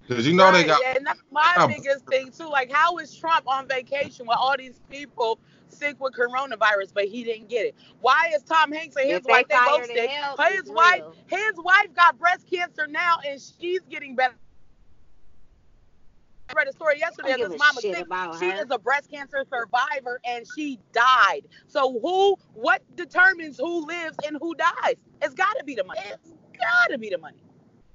Cause 0.09 0.27
you 0.27 0.33
know 0.35 0.51
they 0.51 0.65
got 0.65 0.81
yeah, 0.83 0.95
and 0.97 1.07
that's 1.07 1.21
my 1.31 1.55
Um, 1.57 1.71
biggest 1.71 2.07
thing 2.07 2.31
too. 2.31 2.49
Like, 2.49 2.73
how 2.73 2.99
is 2.99 3.15
Trump 3.15 3.45
on 3.47 3.69
vacation 3.69 4.27
with 4.27 4.39
all 4.41 4.57
these 4.57 4.81
people 4.91 5.39
sick 5.69 6.01
with 6.01 6.15
coronavirus, 6.15 6.95
but 6.95 7.05
he 7.07 7.25
didn't 7.25 7.49
get 7.49 7.67
it? 7.67 7.75
Why 8.01 8.31
is 8.35 8.43
Tom 8.43 8.73
Hanks 8.73 8.97
and 8.97 9.09
his 9.11 9.23
wife 9.25 9.47
they 9.49 9.57
both 9.67 9.87
sick? 9.87 10.11
him, 10.11 10.35
His 10.53 10.71
wife, 10.71 11.03
real. 11.03 11.15
his 11.27 11.53
wife 11.59 11.89
got 11.95 12.19
breast 12.19 12.47
cancer 12.51 12.87
now, 12.87 13.19
and 13.27 13.41
she's 13.41 13.83
getting 13.91 14.17
better. 14.17 14.35
I 16.51 16.55
read 16.55 16.69
a 16.69 16.73
story 16.73 16.99
yesterday 16.99 17.31
Don't 17.31 17.43
of 17.43 17.51
give 17.51 17.51
this 17.51 17.61
a 17.61 17.65
mama 17.65 17.81
sick. 17.81 18.07
She 18.39 18.47
her. 18.51 18.63
is 18.63 18.71
a 18.71 18.79
breast 18.79 19.11
cancer 19.11 19.45
survivor, 19.51 20.21
and 20.25 20.47
she 20.57 20.79
died. 20.93 21.43
So 21.67 21.99
who? 22.01 22.37
What 22.55 22.83
determines 22.97 23.59
who 23.59 23.87
lives 23.87 24.17
and 24.27 24.39
who 24.41 24.55
dies? 24.55 24.97
It's 25.21 25.35
got 25.35 25.53
to 25.59 25.65
be 25.65 25.75
the 25.75 25.85
money. 25.85 26.01
It's 26.11 26.33
got 26.59 26.91
to 26.91 26.99
be 26.99 27.11
the 27.11 27.19
money. 27.19 27.43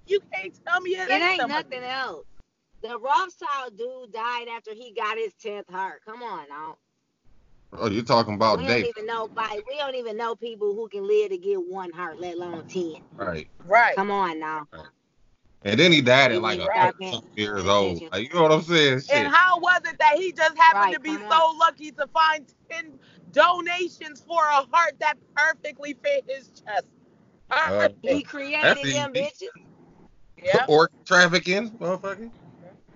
You 0.07 0.19
can't 0.33 0.53
tell 0.65 0.81
me 0.81 0.91
it, 0.91 1.09
It 1.09 1.21
ain't 1.21 1.41
the 1.41 1.47
money. 1.47 1.63
nothing 1.69 1.83
else. 1.83 2.25
The 2.81 2.99
Rothschild 2.99 3.77
dude 3.77 4.11
died 4.11 4.47
after 4.49 4.73
he 4.73 4.91
got 4.91 5.17
his 5.17 5.33
tenth 5.35 5.69
heart. 5.69 6.01
Come 6.05 6.21
on 6.21 6.45
now. 6.49 6.77
Oh, 7.71 7.89
you 7.89 8.03
talking 8.03 8.35
about 8.35 8.59
we 8.59 8.65
don't 8.67 8.85
even 8.85 9.05
know 9.07 9.27
by 9.27 9.59
we 9.67 9.77
don't 9.77 9.95
even 9.95 10.17
know 10.17 10.35
people 10.35 10.75
who 10.75 10.87
can 10.89 11.07
live 11.07 11.29
to 11.31 11.37
get 11.37 11.55
one 11.65 11.91
heart, 11.91 12.19
let 12.19 12.35
alone 12.35 12.65
ten. 12.67 12.95
Right. 13.15 13.47
Right. 13.65 13.95
Come 13.95 14.11
on 14.11 14.39
now. 14.39 14.67
And 15.65 15.79
then 15.79 15.91
he 15.93 16.01
died 16.01 16.33
at 16.33 16.41
like 16.41 16.59
need 16.59 16.65
a 16.65 16.67
to 16.67 16.79
hundred 16.79 16.99
pay 16.99 17.11
something 17.11 17.29
years 17.35 17.65
old. 17.65 18.03
Like 18.11 18.27
you 18.27 18.35
know 18.35 18.43
what 18.43 18.51
I'm 18.51 18.61
saying? 18.63 18.99
Shit. 18.99 19.15
And 19.15 19.33
how 19.33 19.59
was 19.59 19.81
it 19.85 19.97
that 19.97 20.17
he 20.17 20.33
just 20.33 20.57
happened 20.57 20.81
Right, 20.83 20.93
to 20.93 20.99
be 20.99 21.09
come 21.15 21.23
so 21.31 21.35
on. 21.35 21.57
lucky 21.57 21.91
to 21.91 22.07
find 22.07 22.45
10 22.69 22.99
donations 23.31 24.23
for 24.27 24.41
a 24.43 24.67
heart 24.71 24.95
that 24.99 25.15
perfectly 25.35 25.95
fit 26.03 26.25
his 26.27 26.49
chest? 26.49 26.85
Uh, 27.49 27.87
He 28.01 28.23
created 28.23 28.63
That's 28.63 28.93
them 28.93 29.13
bitches. 29.13 29.47
Yeah. 30.43 30.65
Or 30.67 30.89
trafficking, 31.05 31.71
motherfucker. 31.71 32.31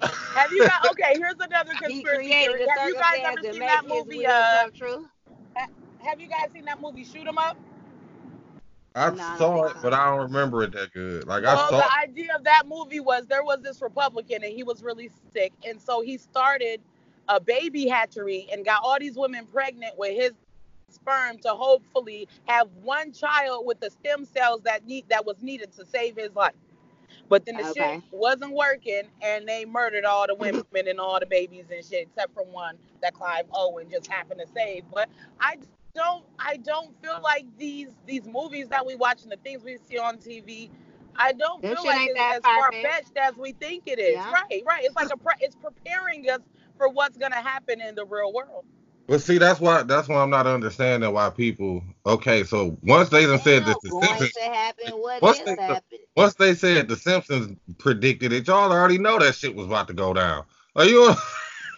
Have 0.01 0.51
you 0.51 0.63
got 0.65 0.91
okay? 0.91 1.13
Here's 1.15 1.33
another 1.39 1.71
He 1.87 2.03
conspiracy 2.03 2.27
created 2.27 2.51
theory. 2.51 2.67
Have 2.67 2.87
you 2.89 2.95
guys 2.95 3.19
ever 3.25 3.53
seen 3.53 3.59
that 3.61 3.87
movie? 3.87 4.25
Uh, 4.25 4.69
true. 4.75 5.07
have 6.03 6.19
you 6.19 6.27
guys 6.27 6.51
seen 6.53 6.65
that 6.65 6.81
movie 6.81 7.03
Shoot 7.03 7.27
'Em 7.27 7.37
Up? 7.37 7.57
I 8.95 9.11
No, 9.11 9.37
saw 9.37 9.65
it, 9.65 9.75
but 9.81 9.93
I 9.93 10.09
don't 10.09 10.21
remember 10.21 10.63
it 10.63 10.71
that 10.73 10.91
good. 10.91 11.27
Like 11.27 11.43
well, 11.43 11.67
I 11.67 11.69
saw. 11.69 11.77
the 11.77 11.97
idea 12.09 12.35
of 12.35 12.43
that 12.45 12.63
movie 12.67 12.99
was 12.99 13.27
there 13.27 13.43
was 13.43 13.61
this 13.61 13.81
Republican 13.81 14.43
and 14.43 14.51
he 14.53 14.63
was 14.63 14.83
really 14.83 15.09
sick, 15.33 15.53
and 15.65 15.79
so 15.81 16.01
he 16.01 16.17
started 16.17 16.81
a 17.27 17.39
baby 17.39 17.87
hatchery 17.87 18.47
and 18.51 18.65
got 18.65 18.81
all 18.83 18.97
these 18.99 19.15
women 19.17 19.45
pregnant 19.45 19.97
with 19.97 20.15
his 20.15 20.31
sperm 20.89 21.37
to 21.39 21.49
hopefully 21.49 22.27
have 22.47 22.69
one 22.81 23.11
child 23.11 23.65
with 23.65 23.79
the 23.79 23.89
stem 23.89 24.25
cells 24.25 24.61
that 24.63 24.85
need 24.85 25.07
that 25.09 25.25
was 25.25 25.41
needed 25.41 25.71
to 25.73 25.85
save 25.85 26.15
his 26.15 26.33
life. 26.35 26.53
But 27.29 27.45
then 27.45 27.57
the 27.57 27.69
Okay. 27.69 27.95
shit 27.95 28.03
wasn't 28.11 28.53
working, 28.53 29.03
and 29.21 29.47
they 29.47 29.65
murdered 29.65 30.05
all 30.05 30.27
the 30.27 30.35
women 30.35 30.63
and 30.73 30.99
all 30.99 31.19
the 31.19 31.25
babies 31.25 31.65
and 31.71 31.83
shit, 31.85 32.07
except 32.07 32.33
for 32.33 32.43
one 32.43 32.77
that 33.01 33.13
Clive 33.13 33.45
Owen 33.53 33.89
just 33.89 34.07
happened 34.07 34.41
to 34.45 34.47
save. 34.53 34.83
But 34.93 35.09
I 35.39 35.57
don't, 35.95 36.25
I 36.39 36.57
don't 36.57 36.91
feel 37.03 37.19
like 37.23 37.45
these 37.57 37.89
these 38.05 38.25
movies 38.25 38.69
that 38.69 38.85
we 38.85 38.95
watch 38.95 39.23
and 39.23 39.31
the 39.31 39.37
things 39.37 39.63
we 39.63 39.77
see 39.89 39.97
on 39.97 40.17
TV. 40.17 40.69
I 41.15 41.33
don't 41.33 41.61
Them 41.61 41.75
feel 41.75 41.85
like 41.85 42.09
it's 42.11 42.19
as 42.19 42.41
far 42.43 42.71
fetched 42.71 43.17
as 43.17 43.35
we 43.37 43.53
think 43.53 43.83
it 43.87 43.99
is. 43.99 44.15
Yeah. 44.15 44.31
Right, 44.31 44.63
right. 44.67 44.83
It's 44.83 44.95
like 44.95 45.11
a 45.11 45.17
pre- 45.17 45.33
it's 45.41 45.55
preparing 45.55 46.29
us 46.29 46.41
for 46.77 46.89
what's 46.89 47.17
gonna 47.17 47.41
happen 47.41 47.81
in 47.81 47.95
the 47.95 48.05
real 48.05 48.31
world. 48.33 48.65
But 49.07 49.21
see, 49.21 49.37
that's 49.37 49.59
why 49.61 49.83
that's 49.83 50.07
why 50.09 50.21
I'm 50.21 50.29
not 50.29 50.47
understanding 50.47 51.11
why 51.13 51.29
people. 51.29 51.81
Okay, 52.05 52.43
so 52.43 52.77
once 52.83 53.09
they 53.09 53.25
done 53.25 53.39
said 53.39 53.65
that 53.65 53.77
the 53.81 53.89
Simpsons, 53.89 54.33
to 54.33 54.41
happen. 54.43 54.91
What 54.99 55.21
What's 55.21 55.39
is 55.39 55.45
the- 55.45 55.61
happening? 55.61 56.01
once 56.17 56.33
they 56.35 56.53
said 56.53 56.89
the 56.89 56.97
Simpsons 56.97 57.57
predicted 57.77 58.33
it, 58.33 58.47
y'all 58.47 58.71
already 58.71 58.97
know 58.97 59.17
that 59.19 59.35
shit 59.35 59.55
was 59.55 59.67
about 59.67 59.87
to 59.87 59.93
go 59.93 60.13
down. 60.13 60.43
Are 60.75 60.85
you? 60.85 61.13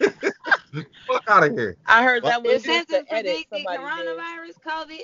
Fuck 1.06 1.22
out 1.28 1.44
of 1.44 1.52
here, 1.56 1.76
I 1.86 2.02
heard 2.04 2.24
that 2.24 2.42
The 2.42 2.48
was 2.54 2.62
just 2.62 2.88
Simpsons 2.88 3.06
the 3.08 3.14
edit 3.14 3.46
predicted 3.48 3.66
somebody 3.66 4.02
did. 4.02 4.18
coronavirus, 4.18 4.54
COVID. 4.66 5.00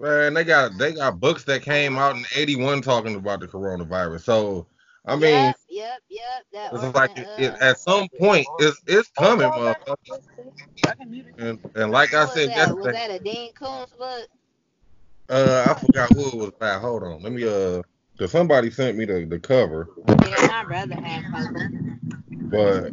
man. 0.00 0.34
They 0.34 0.44
got 0.44 0.78
they 0.78 0.92
got 0.94 1.20
books 1.20 1.44
that 1.44 1.62
came 1.62 1.96
out 1.96 2.16
in 2.16 2.24
'81 2.34 2.82
talking 2.82 3.14
about 3.14 3.40
the 3.40 3.46
coronavirus. 3.48 4.22
So 4.22 4.66
I 5.06 5.16
mean, 5.16 5.30
yep, 5.30 5.56
yep, 5.68 6.00
yep. 6.08 6.44
That 6.52 6.72
it's 6.72 6.82
was 6.82 6.94
like 6.94 7.14
the, 7.14 7.22
it, 7.22 7.28
it, 7.36 7.54
at 7.60 7.78
some 7.78 8.08
point 8.18 8.46
it's 8.58 8.80
it's 8.86 9.08
coming, 9.10 9.48
Oh, 9.48 9.52
motherfucker. 9.52 10.20
I 10.86 10.94
can 10.94 11.10
mute 11.10 11.26
it. 11.28 11.34
And 11.42 11.58
and 11.74 11.92
like 11.92 12.14
I 12.14 12.24
what 12.24 12.34
was 12.34 12.34
said 12.34 12.48
that? 12.48 12.76
Was 12.76 12.86
yesterday, 12.86 12.98
that 13.08 13.10
a 13.10 13.18
Dean 13.24 13.52
Koontz 13.54 13.92
book? 13.92 14.28
uh, 15.28 15.66
I 15.70 15.74
forgot 15.80 16.12
who 16.12 16.28
it 16.28 16.34
was 16.34 16.52
by. 16.58 16.74
Hold 16.78 17.02
on, 17.02 17.22
let 17.22 17.32
me 17.32 17.44
uh, 17.44 17.82
cause 18.18 18.30
somebody 18.30 18.70
sent 18.70 18.96
me 18.96 19.04
the 19.04 19.24
the 19.26 19.38
cover. 19.38 19.88
Yeah, 20.26 20.46
my 20.48 20.64
brother 20.64 20.94
had 20.96 21.22
COVID. 21.34 21.68
But 22.50 22.92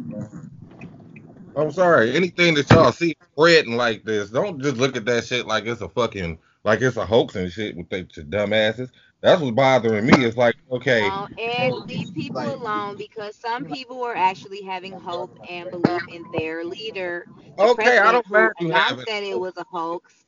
I'm 1.56 1.70
sorry, 1.72 2.14
anything 2.16 2.54
that 2.54 2.70
y'all 2.70 2.92
see 2.92 3.14
spreading 3.32 3.76
like 3.76 4.04
this, 4.04 4.30
don't 4.30 4.60
just 4.62 4.76
look 4.76 4.96
at 4.96 5.04
that 5.06 5.24
shit 5.24 5.46
like 5.46 5.66
it's 5.66 5.80
a 5.82 5.88
fucking 5.88 6.38
like 6.64 6.80
it's 6.82 6.96
a 6.96 7.06
hoax 7.06 7.36
and 7.36 7.52
shit 7.52 7.76
with 7.76 7.88
they 7.90 8.04
dumbasses. 8.04 8.90
That's 9.22 9.40
what's 9.40 9.54
bothering 9.54 10.06
me. 10.06 10.24
It's 10.24 10.36
like, 10.36 10.56
okay, 10.72 11.12
Um, 11.12 11.28
and 11.38 11.76
leave 11.88 12.12
people 12.12 12.42
alone 12.54 12.96
because 12.96 13.36
some 13.36 13.64
people 13.64 14.00
were 14.00 14.16
actually 14.16 14.62
having 14.62 14.98
hope 14.98 15.32
and 15.48 15.70
belief 15.70 16.04
in 16.08 16.26
their 16.32 16.64
leader. 16.64 17.26
the 17.58 17.64
okay, 17.64 17.98
I 17.98 18.12
don't 18.12 18.26
mind 18.30 18.50
you 18.60 18.72
having. 18.72 19.06
that 19.06 19.22
it 19.22 19.38
was 19.38 19.56
a 19.56 19.64
hoax. 19.70 20.24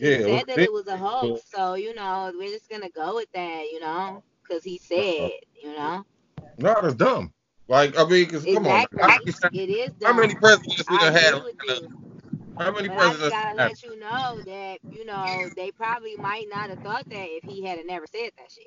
He 0.00 0.12
Yeah, 0.12 0.26
it 0.26 0.42
said 0.42 0.46
that 0.48 0.60
it 0.60 0.72
was 0.72 0.86
a 0.88 0.96
hoax, 0.96 1.42
so 1.50 1.74
you 1.74 1.94
know 1.94 2.32
we're 2.34 2.50
just 2.50 2.70
gonna 2.70 2.90
go 2.90 3.16
with 3.16 3.30
that, 3.32 3.64
you 3.72 3.80
know, 3.80 4.22
because 4.42 4.64
he 4.64 4.78
said, 4.78 5.30
you 5.62 5.72
know, 5.74 6.04
no, 6.58 6.74
that's 6.80 6.94
dumb. 6.94 7.32
Like, 7.68 7.98
I 7.98 8.04
mean, 8.06 8.26
'cause 8.26 8.46
come 8.46 8.66
on, 8.66 8.84
exactly. 8.84 9.08
how, 9.08 9.18
It 9.52 9.68
is 9.70 9.92
how 10.04 10.12
many 10.14 10.34
presidents 10.34 10.88
we 10.88 10.98
I 10.98 11.10
done 11.10 11.12
had? 11.12 11.34
Agree 12.60 12.72
with 12.74 12.84
you. 12.84 12.90
How 12.90 12.96
many 12.96 13.18
But 13.20 13.26
I 13.26 13.30
gotta 13.30 13.56
let 13.56 13.82
you 13.82 13.98
know 13.98 14.42
that 14.46 14.78
you 14.90 15.04
know 15.04 15.48
they 15.56 15.70
probably 15.70 16.16
might 16.16 16.46
not 16.50 16.70
have 16.70 16.80
thought 16.80 17.04
that 17.10 17.26
if 17.28 17.44
he 17.44 17.64
had 17.64 17.78
never 17.86 18.06
said 18.06 18.30
that 18.38 18.50
shit. 18.50 18.64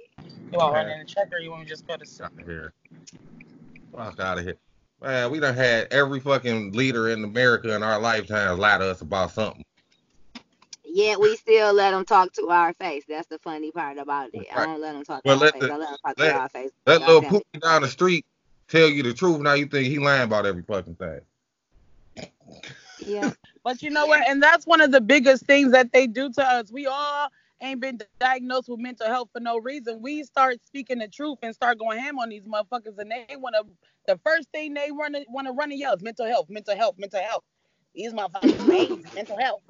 You 0.52 0.58
want 0.60 0.74
to 0.74 0.80
run 0.80 0.90
in 0.90 1.00
and 1.00 1.10
check 1.10 1.30
or 1.32 1.40
you 1.40 1.52
want 1.52 1.64
to 1.64 1.70
just 1.70 1.88
go 1.88 1.96
to 1.98 2.06
sleep? 2.06 2.30
out 2.34 2.42
of 2.42 2.48
here. 2.48 2.74
Fuck 3.96 4.20
out 4.20 4.38
of 4.38 4.44
here. 4.44 4.58
Man, 5.02 5.32
we 5.32 5.40
done 5.40 5.56
had 5.56 5.88
every 5.92 6.20
fucking 6.20 6.74
leader 6.74 7.10
in 7.10 7.24
America 7.24 7.76
in 7.76 7.82
our 7.84 8.00
lifetimes 8.00 8.60
lie 8.60 8.78
to 8.78 8.92
us 8.92 9.02
about 9.02 9.32
something. 9.32 9.64
Yet 10.84 11.20
we 11.20 11.36
still 11.38 11.74
let 11.74 11.92
them 11.92 12.06
talk 12.06 12.34
to 12.34 12.50
our 12.50 12.74
face. 12.74 13.04
That's 13.08 13.28
the 13.28 13.40
funny 13.40 13.72
part 13.72 13.98
about 13.98 14.30
it. 14.34 14.48
I 14.54 14.66
don't 14.66 14.82
let 14.82 14.94
them 14.94 15.04
talk 15.04 15.24
Well, 15.24 15.38
to 15.40 15.46
our 15.46 15.52
let 15.52 15.54
face. 15.54 15.64
I 15.64 15.78
let 15.78 15.90
them 15.90 15.98
talk 16.06 16.18
let- 16.18 16.32
to 16.34 16.40
our 16.40 16.50
face. 16.50 16.72
That 16.86 17.00
God 17.00 17.08
little 17.08 17.22
poopy 17.30 17.60
down 17.62 17.82
the 17.84 17.88
street 17.88 18.26
tell 18.68 18.90
you 18.90 19.04
the 19.04 19.14
truth. 19.14 19.40
Now 19.40 19.54
you 19.54 19.68
think 19.68 19.88
he 19.88 20.00
lying 20.00 20.24
about 20.24 20.46
every 20.46 20.64
fucking 20.64 20.96
thing. 20.96 21.22
Yeah. 23.06 23.32
But 23.64 23.84
you 23.84 23.92
know 23.92 24.08
what? 24.08 24.28
And 24.28 24.42
that's 24.42 24.66
one 24.66 24.82
of 24.82 24.92
the 24.92 25.02
biggest 25.02 25.46
things 25.46 25.72
that 25.74 25.94
they 25.94 26.08
do 26.08 26.32
to 26.32 26.44
us. 26.44 26.72
We 26.72 26.88
all 26.88 27.30
ain't 27.62 27.80
been 27.80 28.00
diagnosed 28.20 28.70
with 28.70 28.80
mental 28.80 29.06
health 29.06 29.30
for 29.32 29.40
no 29.40 29.60
reason. 29.60 30.02
We 30.02 30.24
start 30.24 30.58
speaking 30.66 30.98
the 31.00 31.08
truth 31.08 31.38
and 31.44 31.54
start 31.54 31.78
going 31.78 32.00
ham 32.00 32.18
on 32.18 32.30
these 32.30 32.44
motherfuckers, 32.46 32.98
and 32.98 33.12
they 33.12 33.36
want 33.36 33.56
to. 33.56 33.66
The 34.08 34.20
first 34.26 34.50
thing 34.52 34.74
they 34.74 34.92
want 34.92 35.16
to 35.16 35.26
want 35.30 35.48
to 35.48 35.54
run 35.54 35.72
and 35.72 35.80
yell 35.80 35.94
is 35.94 36.02
mental 36.02 36.26
health, 36.26 36.48
mental 36.50 36.76
health, 36.76 36.96
mental 36.98 37.22
health. 37.22 37.44
These 37.94 38.14
motherfuckers 38.14 38.58
crazy, 38.66 39.06
mental 39.16 39.38
health. 39.40 39.62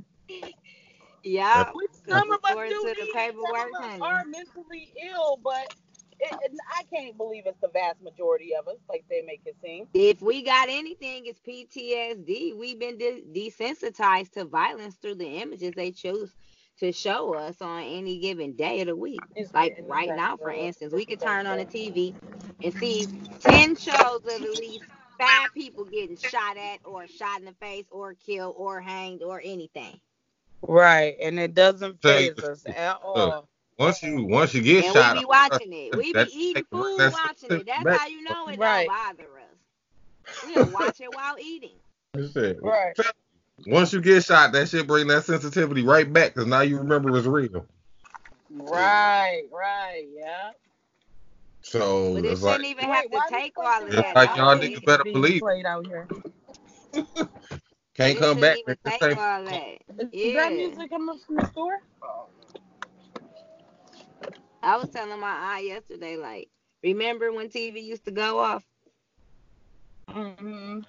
Yeah. 1.23 1.71
Which 1.73 1.91
some 2.07 2.31
of 2.31 2.39
us 2.45 2.51
According 2.51 2.71
do 2.71 2.81
to 2.81 2.95
the 2.97 3.05
need, 3.05 3.13
paperwork, 3.13 3.57
some 3.57 3.75
of 3.75 3.91
us 3.91 4.01
are 4.01 4.23
mentally 4.25 4.93
ill, 5.03 5.39
but 5.43 5.73
it, 6.21 6.39
it- 6.43 6.57
I 6.77 6.83
can't 6.83 7.17
believe 7.17 7.43
it's 7.45 7.59
the 7.61 7.69
vast 7.69 8.01
majority 8.01 8.55
of 8.55 8.67
us, 8.67 8.77
like 8.89 9.05
they 9.09 9.21
make 9.21 9.41
it 9.45 9.55
seem. 9.63 9.87
If 9.93 10.21
we 10.21 10.43
got 10.43 10.69
anything, 10.69 11.25
it's 11.25 11.39
PTSD. 11.39 12.57
We've 12.57 12.79
been 12.79 12.97
de- 12.97 13.23
desensitized 13.33 14.31
to 14.33 14.45
violence 14.45 14.95
through 14.95 15.15
the 15.15 15.41
images 15.41 15.73
they 15.75 15.91
choose 15.91 16.35
to 16.79 16.91
show 16.91 17.35
us 17.35 17.61
on 17.61 17.83
any 17.83 18.19
given 18.19 18.53
day 18.53 18.81
of 18.81 18.87
the 18.87 18.95
week. 18.95 19.19
It's 19.35 19.53
Like 19.53 19.77
right 19.87 20.09
now, 20.09 20.37
for 20.37 20.51
instance, 20.51 20.93
we 20.93 21.05
could 21.05 21.19
turn 21.19 21.45
on 21.45 21.57
the 21.57 21.65
TV 21.65 22.15
and 22.63 22.73
see 22.73 23.05
10 23.41 23.75
shows 23.75 24.21
of 24.23 24.29
at 24.29 24.41
least 24.41 24.83
five 25.19 25.53
people 25.53 25.85
getting 25.85 26.17
shot 26.17 26.57
at 26.57 26.79
or 26.83 27.07
shot 27.07 27.39
in 27.39 27.45
the 27.45 27.53
face 27.61 27.85
or 27.91 28.15
killed 28.15 28.55
or 28.57 28.81
hanged 28.81 29.21
or 29.21 29.41
anything. 29.43 29.99
Right, 30.63 31.15
and 31.21 31.39
it 31.39 31.53
doesn't 31.53 32.01
phase 32.01 32.37
us 32.39 32.63
at 32.67 32.99
oh. 33.03 33.13
all. 33.13 33.49
Once 33.81 34.03
you 34.03 34.23
once 34.25 34.53
you 34.53 34.61
get 34.61 34.85
And 34.85 34.93
shot, 34.93 35.15
we 35.15 35.21
be 35.21 35.25
watching 35.25 35.73
it. 35.73 35.95
We 35.95 36.03
be 36.03 36.13
that- 36.13 36.29
eating 36.31 36.63
food 36.71 36.99
that's- 36.99 37.13
watching 37.13 37.59
it. 37.59 37.65
That's 37.65 37.99
how 37.99 38.07
you 38.07 38.21
know 38.21 38.47
it 38.47 38.59
Right. 38.59 38.87
don't 38.87 39.17
bother 39.17 39.29
us. 39.39 40.45
We'll 40.45 40.65
watch 40.71 41.01
it 41.01 41.09
while 41.15 41.35
eating. 41.39 41.71
Right. 42.61 42.93
Once 43.67 43.91
you 43.93 44.01
get 44.01 44.23
shot, 44.23 44.51
that 44.51 44.69
shit 44.69 44.85
bring 44.85 45.07
that 45.07 45.23
sensitivity 45.23 45.83
right 45.83 46.11
back 46.11 46.33
because 46.35 46.47
now 46.47 46.61
you 46.61 46.77
remember 46.77 47.15
it's 47.17 47.25
real. 47.25 47.65
Right, 48.51 49.43
right, 49.51 50.03
yeah. 50.13 50.51
So 51.61 52.15
But 52.15 52.25
it 52.25 52.31
it's 52.33 52.41
shouldn't 52.41 52.65
even 52.65 52.89
Wait, 52.89 52.95
have 52.95 53.11
to 53.11 53.21
take 53.29 53.55
this 53.55 53.65
all 53.65 53.81
of 53.83 53.87
person- 53.89 53.99
It's 53.99 54.07
that. 54.07 54.15
like 54.15 54.35
y'all 54.37 54.51
It- 54.51 54.61
niggas 54.61 54.85
better 54.85 55.03
Being 55.03 55.13
believe 55.15 55.41
played 55.41 55.65
out 55.65 55.87
here. 55.87 56.07
can't 57.95 58.17
it 58.17 58.17
come 58.17 58.39
back. 58.41 58.57
shouldn't 58.57 58.79
even 58.85 58.99
take 58.99 59.17
all 59.17 59.43
that. 59.45 59.77
Is 60.11 60.33
Yeah. 60.33 60.33
that 60.49 60.53
music 60.53 60.89
coming 60.89 61.17
from 61.25 61.35
the 61.37 61.45
store? 61.47 61.79
I 64.63 64.77
was 64.77 64.89
telling 64.89 65.19
my 65.19 65.29
eye 65.55 65.59
yesterday, 65.65 66.17
like, 66.17 66.49
remember 66.83 67.31
when 67.31 67.49
TV 67.49 67.79
used 67.81 68.05
to 68.05 68.11
go 68.11 68.39
off 68.39 68.65
Mm-hmm. 70.09 70.79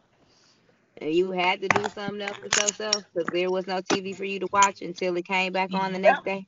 and 0.98 1.14
you 1.14 1.32
had 1.32 1.62
to 1.62 1.68
do 1.68 1.88
something 1.88 2.22
else 2.22 2.38
with 2.42 2.56
yourself 2.56 3.04
because 3.12 3.30
there 3.30 3.50
was 3.50 3.66
no 3.66 3.80
TV 3.82 4.14
for 4.16 4.24
you 4.24 4.40
to 4.40 4.48
watch 4.52 4.82
until 4.82 5.16
it 5.16 5.26
came 5.26 5.52
back 5.52 5.74
on 5.74 5.92
the 5.92 5.98
next 5.98 6.24
day? 6.24 6.46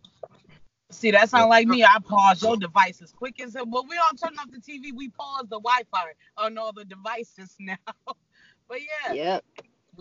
See, 0.90 1.10
that 1.12 1.30
sound 1.30 1.50
like 1.50 1.66
me. 1.68 1.84
I 1.84 1.98
pause 2.04 2.42
your 2.42 2.56
device 2.56 3.02
as 3.02 3.12
quick 3.12 3.40
as 3.40 3.56
it. 3.56 3.68
Well, 3.68 3.86
we 3.88 3.98
all 3.98 4.16
turn 4.16 4.38
off 4.38 4.50
the 4.50 4.60
TV. 4.60 4.92
We 4.94 5.10
pause 5.10 5.44
the 5.48 5.60
Wi-Fi 5.60 6.12
on 6.38 6.58
all 6.58 6.72
the 6.72 6.84
devices 6.84 7.56
now. 7.60 7.76
but 8.68 8.80
yeah, 8.80 9.14
Yep. 9.14 9.44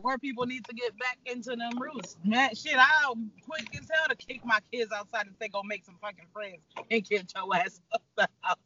More 0.01 0.17
people 0.17 0.45
need 0.45 0.65
to 0.65 0.73
get 0.73 0.97
back 0.97 1.17
into 1.25 1.55
them 1.55 1.77
roots. 1.79 2.17
Man, 2.23 2.55
shit, 2.55 2.75
I'm 2.77 3.31
quick 3.47 3.67
as 3.79 3.87
hell 3.91 4.07
to 4.09 4.15
kick 4.15 4.45
my 4.45 4.59
kids 4.71 4.91
outside 4.91 5.27
and 5.27 5.35
say 5.39 5.47
go 5.49 5.61
make 5.63 5.85
some 5.85 5.97
fucking 6.01 6.25
friends 6.33 6.61
and 6.89 7.03
get 7.03 7.33
your 7.35 7.55
ass 7.55 7.81
up 7.93 8.01
the 8.15 8.27
house. 8.41 8.57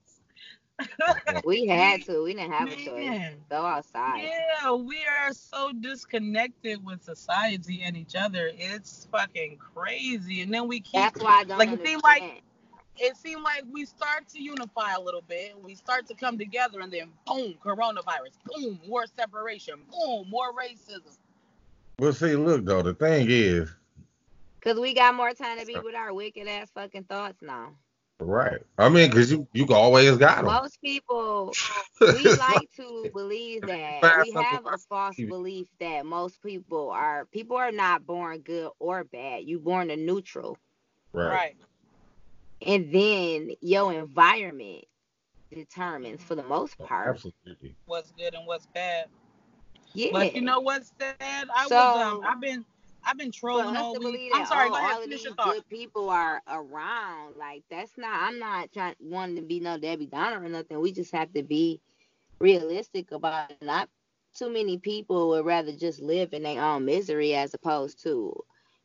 We 1.43 1.65
had 1.67 2.03
to. 2.05 2.23
We 2.23 2.33
didn't 2.35 2.51
have 2.51 2.67
a 2.71 2.75
choice. 2.75 3.33
Go 3.49 3.65
outside. 3.65 4.29
Yeah, 4.29 4.73
we 4.73 4.99
are 5.23 5.33
so 5.33 5.71
disconnected 5.71 6.85
with 6.85 7.01
society 7.03 7.81
and 7.83 7.97
each 7.97 8.15
other. 8.15 8.51
It's 8.53 9.07
fucking 9.11 9.57
crazy. 9.57 10.41
And 10.43 10.53
then 10.53 10.67
we 10.67 10.79
keep 10.81 10.93
That's 10.93 11.19
why 11.21 11.39
I 11.39 11.43
don't 11.45 11.57
Like, 11.57 11.69
it 11.69 11.83
seemed 11.85 12.03
like- 12.03 12.21
understand. 12.21 12.41
It 12.99 13.17
seemed 13.17 13.43
like 13.43 13.63
we 13.71 13.85
start 13.85 14.27
to 14.29 14.41
unify 14.41 14.93
a 14.93 15.01
little 15.01 15.23
bit. 15.27 15.55
We 15.61 15.75
start 15.75 16.07
to 16.07 16.15
come 16.15 16.37
together, 16.37 16.81
and 16.81 16.91
then 16.91 17.09
boom, 17.25 17.55
coronavirus, 17.63 18.37
boom, 18.45 18.79
more 18.87 19.05
separation, 19.07 19.75
boom, 19.91 20.27
more 20.29 20.53
racism. 20.53 21.17
Well, 21.99 22.13
see, 22.13 22.35
look 22.35 22.65
though, 22.65 22.83
the 22.83 22.93
thing 22.93 23.27
is, 23.29 23.73
Because 24.59 24.79
we 24.79 24.93
got 24.93 25.15
more 25.15 25.33
time 25.33 25.59
to 25.59 25.65
be 25.65 25.79
with 25.79 25.95
our 25.95 26.13
wicked 26.13 26.47
ass 26.47 26.69
fucking 26.73 27.05
thoughts 27.05 27.41
now. 27.41 27.71
Right. 28.19 28.61
I 28.79 28.89
mean, 28.89 29.11
cause 29.11 29.31
you 29.31 29.47
you 29.53 29.67
always 29.67 30.17
got 30.17 30.37
them. 30.37 30.45
Most 30.45 30.81
people 30.81 31.53
we 32.01 32.23
like 32.23 32.69
to 32.77 33.09
believe 33.13 33.61
that 33.61 34.23
we 34.23 34.31
have 34.31 34.65
a 34.65 34.77
false 34.77 35.15
belief 35.15 35.67
that 35.79 36.05
most 36.05 36.41
people 36.41 36.89
are 36.89 37.25
people 37.25 37.57
are 37.57 37.71
not 37.71 38.07
born 38.07 38.39
good 38.39 38.71
or 38.79 39.03
bad. 39.03 39.43
You 39.43 39.59
born 39.59 39.91
a 39.91 39.95
neutral. 39.95 40.57
right. 41.13 41.27
Right. 41.27 41.55
And 42.65 42.91
then 42.91 43.51
your 43.61 43.93
environment 43.93 44.85
determines 45.51 46.23
for 46.23 46.35
the 46.35 46.43
most 46.43 46.77
part. 46.79 47.09
Absolutely. 47.09 47.75
What's 47.85 48.11
good 48.11 48.33
and 48.33 48.45
what's 48.47 48.65
bad. 48.67 49.05
Yeah. 49.93 50.09
But 50.11 50.35
you 50.35 50.41
know 50.41 50.59
what's 50.59 50.91
sad? 50.99 51.15
I 51.55 51.67
So- 51.67 51.75
was 51.75 52.01
um 52.13 52.21
I've 52.25 52.41
been 52.41 52.65
I've 53.03 53.17
been 53.17 53.31
trolling 53.31 53.77
all 53.77 53.93
week. 53.93 54.01
believe 54.01 54.31
I'm 54.35 54.45
sorry, 54.45 54.67
oh, 54.67 54.71
go 54.71 54.75
ahead, 54.77 54.91
all 54.91 54.97
of 54.97 55.03
finish 55.03 55.19
these 55.19 55.25
your 55.25 55.35
thought. 55.35 55.53
good 55.53 55.69
people 55.69 56.09
are 56.09 56.41
around, 56.49 57.37
like 57.37 57.63
that's 57.69 57.97
not. 57.97 58.21
I'm 58.21 58.37
not 58.37 58.73
trying 58.73 58.95
wanting 58.99 59.37
to 59.37 59.41
be 59.43 59.61
no 59.61 59.77
Debbie 59.77 60.07
Downer 60.07 60.43
or 60.43 60.49
nothing. 60.49 60.81
We 60.81 60.91
just 60.91 61.13
have 61.13 61.31
to 61.33 61.43
be 61.43 61.79
realistic 62.39 63.11
about 63.13 63.51
it. 63.51 63.57
Not 63.61 63.87
too 64.35 64.51
many 64.51 64.77
people 64.77 65.29
would 65.29 65.45
rather 65.45 65.71
just 65.71 66.01
live 66.01 66.33
in 66.33 66.43
their 66.43 66.61
own 66.61 66.83
misery 66.85 67.33
as 67.33 67.53
opposed 67.53 68.03
to, 68.03 68.35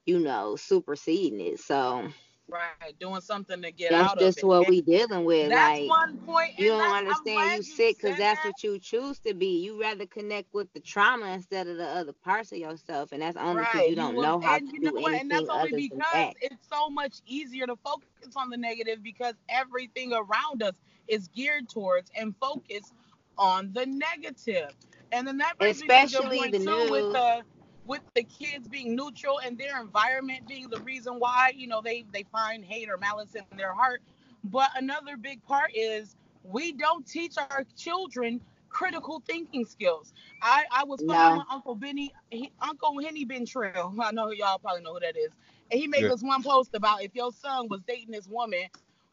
you 0.06 0.20
know, 0.20 0.54
superseding 0.54 1.40
it. 1.40 1.58
So 1.60 2.08
Right, 2.52 2.98
doing 3.00 3.20
something 3.22 3.62
to 3.62 3.72
get 3.72 3.92
that's 3.92 4.10
out 4.10 4.18
of 4.18 4.22
it. 4.22 4.24
That's 4.26 4.36
just 4.36 4.44
what 4.44 4.68
we 4.68 4.82
dealing 4.82 5.24
with. 5.24 5.50
that's 5.50 5.80
like 5.80 5.88
one 5.88 6.18
point. 6.18 6.58
you 6.58 6.68
don't 6.68 6.80
understand 6.94 7.56
you 7.56 7.62
sick 7.62 7.96
because 7.96 8.16
that's 8.18 8.42
that. 8.42 8.48
what 8.48 8.62
you 8.62 8.78
choose 8.78 9.18
to 9.20 9.34
be. 9.34 9.62
You 9.62 9.80
rather 9.80 10.06
connect 10.06 10.52
with 10.52 10.72
the 10.74 10.80
trauma 10.80 11.28
instead 11.28 11.66
of 11.66 11.78
the 11.78 11.86
other 11.86 12.12
parts 12.12 12.52
of 12.52 12.58
yourself, 12.58 13.12
and 13.12 13.22
that's 13.22 13.36
only 13.36 13.62
because 13.62 13.74
Right. 13.76 13.90
you 13.90 13.96
don't 13.96 14.14
will- 14.14 14.22
know 14.22 14.40
how 14.40 14.58
to 14.58 14.64
you 14.72 14.80
know 14.80 14.92
do 14.92 14.98
what? 15.00 15.14
And 15.14 15.30
that's 15.30 15.48
anything 15.48 15.50
only 15.50 15.62
other 15.62 15.70
than 15.70 15.80
because 15.88 16.04
that. 16.12 16.34
it's 16.42 16.68
so 16.68 16.90
much 16.90 17.20
easier 17.26 17.66
to 17.66 17.76
focus 17.76 18.36
on 18.36 18.50
the 18.50 18.56
negative 18.58 19.02
because 19.02 19.34
everything 19.48 20.12
around 20.12 20.62
us 20.62 20.74
is 21.08 21.28
geared 21.28 21.68
towards 21.68 22.10
and 22.16 22.34
focused 22.40 22.92
on 23.38 23.72
the 23.72 23.86
negative. 23.86 24.70
And 25.12 25.26
then 25.26 25.38
that 25.38 25.58
brings 25.58 25.80
me 25.80 25.88
to 25.88 25.94
Especially 25.94 26.26
a 26.26 26.30
good 26.30 26.38
point 26.38 26.52
the 26.52 26.58
too 26.58 26.86
with 26.90 27.02
news. 27.02 27.12
the 27.12 27.42
with 27.84 28.02
the 28.14 28.22
kids 28.24 28.68
being 28.68 28.94
neutral 28.96 29.40
and 29.40 29.58
their 29.58 29.80
environment 29.80 30.46
being 30.46 30.68
the 30.70 30.80
reason 30.80 31.14
why 31.18 31.52
you 31.54 31.66
know 31.66 31.80
they 31.82 32.04
they 32.12 32.24
find 32.24 32.64
hate 32.64 32.88
or 32.90 32.98
malice 32.98 33.34
in 33.34 33.44
their 33.56 33.72
heart. 33.74 34.02
But 34.44 34.70
another 34.76 35.16
big 35.16 35.42
part 35.44 35.70
is 35.74 36.16
we 36.42 36.72
don't 36.72 37.06
teach 37.06 37.36
our 37.38 37.64
children 37.76 38.40
critical 38.68 39.22
thinking 39.26 39.64
skills. 39.64 40.12
I, 40.40 40.64
I 40.72 40.84
was 40.84 41.02
No. 41.02 41.02
following 41.02 41.44
Uncle 41.50 41.74
Benny, 41.74 42.14
he, 42.30 42.52
Uncle 42.60 43.00
Henny 43.00 43.24
Ben 43.24 43.46
Trail. 43.46 43.94
I 44.02 44.12
know 44.12 44.30
y'all 44.30 44.58
probably 44.58 44.82
know 44.82 44.94
who 44.94 45.00
that 45.00 45.16
is. 45.16 45.32
And 45.70 45.80
he 45.80 45.86
made 45.86 46.06
Yeah. 46.06 46.08
this 46.08 46.22
one 46.22 46.42
post 46.42 46.74
about 46.74 47.02
if 47.02 47.14
your 47.14 47.32
son 47.32 47.68
was 47.68 47.80
dating 47.86 48.12
this 48.12 48.28
woman 48.28 48.64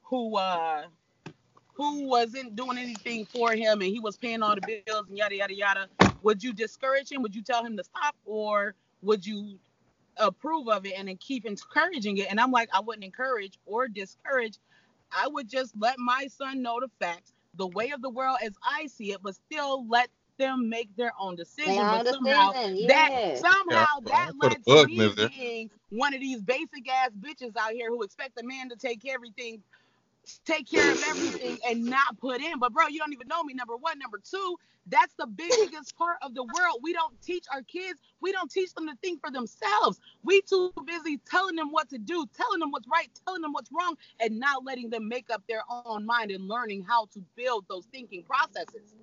who 0.03 0.37
uh 0.37 0.85
who 1.79 2.09
wasn't 2.09 2.57
doing 2.57 2.77
anything 2.77 3.25
for 3.25 3.53
him 3.53 3.81
and 3.81 3.89
he 3.89 4.01
was 4.01 4.17
paying 4.17 4.43
all 4.43 4.53
the 4.53 4.81
bills 4.85 5.07
and 5.07 5.17
yada 5.17 5.35
yada 5.37 5.55
yada, 5.55 5.87
would 6.23 6.43
you 6.43 6.51
discourage 6.51 7.09
him? 7.09 7.21
Would 7.21 7.33
you 7.33 7.41
tell 7.41 7.65
him 7.65 7.77
to 7.77 7.85
stop 7.85 8.17
or 8.25 8.75
would 9.01 9.25
you 9.25 9.57
approve 10.17 10.67
of 10.67 10.85
it 10.85 10.93
and 10.97 11.07
then 11.07 11.17
keep 11.17 11.45
encouraging 11.45 12.17
it? 12.17 12.27
And 12.29 12.37
I'm 12.41 12.51
like, 12.51 12.69
I 12.73 12.81
wouldn't 12.81 13.05
encourage 13.05 13.57
or 13.65 13.87
discourage. 13.87 14.57
I 15.11 15.27
would 15.29 15.49
just 15.49 15.73
let 15.79 15.97
my 15.99 16.27
son 16.27 16.61
know 16.61 16.81
the 16.81 16.89
facts, 16.99 17.33
the 17.55 17.67
way 17.67 17.91
of 17.91 18.01
the 18.01 18.09
world 18.09 18.39
as 18.43 18.53
I 18.63 18.87
see 18.87 19.13
it, 19.13 19.19
but 19.23 19.35
still 19.35 19.87
let 19.87 20.09
them 20.37 20.69
make 20.69 20.93
their 20.97 21.13
own 21.19 21.37
decision. 21.37 21.87
They 21.89 21.97
But 21.97 22.07
somehow 22.09 22.51
decision, 22.51 22.87
that 22.87 23.11
yeah. 23.13 23.35
somehow 23.35 23.85
Yeah, 24.05 24.11
that 24.11 24.31
put 24.41 24.51
a 24.53 24.57
lets 24.57 24.65
bug 24.65 24.89
me 24.89 25.09
being 25.15 25.69
one 25.91 26.13
of 26.13 26.19
these 26.19 26.41
basic 26.41 26.89
ass 26.91 27.11
bitches 27.19 27.55
out 27.57 27.71
here 27.71 27.89
who 27.89 28.03
expect 28.03 28.39
a 28.41 28.45
man 28.45 28.69
to 28.69 28.75
take 28.75 29.07
everything, 29.09 29.63
take 30.45 30.69
care 30.69 30.91
of 30.91 30.99
everything 31.09 31.59
and 31.67 31.85
not 31.85 32.17
put 32.19 32.41
in. 32.41 32.59
But 32.59 32.73
bro, 32.73 32.87
you 32.87 32.99
don't 32.99 33.13
even 33.13 33.27
know 33.27 33.43
me. 33.43 33.53
Number 33.53 33.77
one, 33.77 33.99
number 33.99 34.19
two, 34.23 34.57
that's 34.87 35.13
the 35.17 35.27
biggest 35.27 35.95
part 35.97 36.17
of 36.21 36.33
the 36.33 36.43
world. 36.43 36.79
We 36.81 36.93
don't 36.93 37.19
teach 37.21 37.45
our 37.53 37.61
kids. 37.63 37.99
We 38.21 38.31
don't 38.31 38.51
teach 38.51 38.73
them 38.73 38.87
to 38.87 38.95
think 39.01 39.21
for 39.21 39.31
themselves. 39.31 39.99
We 40.23 40.41
too 40.41 40.71
busy 40.85 41.19
telling 41.29 41.55
them 41.55 41.71
what 41.71 41.89
to 41.89 41.97
do, 41.97 42.25
telling 42.35 42.59
them 42.59 42.71
what's 42.71 42.87
right, 42.87 43.09
telling 43.25 43.41
them 43.41 43.53
what's 43.53 43.69
wrong, 43.71 43.95
and 44.19 44.39
not 44.39 44.65
letting 44.65 44.89
them 44.89 45.07
make 45.07 45.29
up 45.31 45.43
their 45.47 45.63
own 45.69 46.05
mind 46.05 46.31
and 46.31 46.47
learning 46.47 46.83
how 46.83 47.05
to 47.13 47.23
build 47.35 47.65
those 47.69 47.85
thinking 47.91 48.23
processes. 48.23 48.95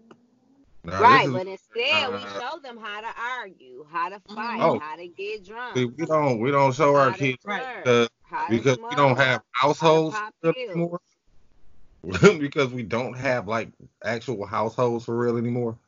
Now, 0.85 1.01
right, 1.03 1.27
is- 1.27 1.33
but 1.33 1.47
instead 1.47 2.09
we 2.13 2.25
uh, 2.25 2.41
show 2.41 2.59
them 2.61 2.79
how 2.79 3.01
to 3.01 3.09
argue, 3.41 3.87
how 3.91 4.09
to 4.09 4.21
fight, 4.35 4.61
Oh. 4.63 4.79
how 4.79 4.97
to 4.97 5.09
get 5.09 5.45
drunk, 5.45 5.77
see, 5.77 5.85
we 5.87 6.07
don't 6.07 6.41
we 6.41 6.51
don't 6.51 6.75
show 6.75 6.95
our 6.97 7.11
how 7.11 7.17
to 7.17 7.19
kids 7.19 7.39
Right. 7.45 7.63
flirt, 7.63 7.85
because 7.85 8.09
how 8.23 8.47
to 8.49 8.51
because 8.57 8.79
we 8.89 8.97
don't 8.97 9.17
have 9.17 9.43
households 9.53 10.15
pop 10.17 10.35
pills. 10.43 10.57
anymore. 10.71 11.01
because 12.39 12.73
we 12.73 12.83
don't 12.83 13.15
have 13.15 13.49
like 13.49 13.69
actual 14.05 14.47
households 14.47 15.05
for 15.05 15.17
real 15.17 15.37
anymore. 15.37 15.79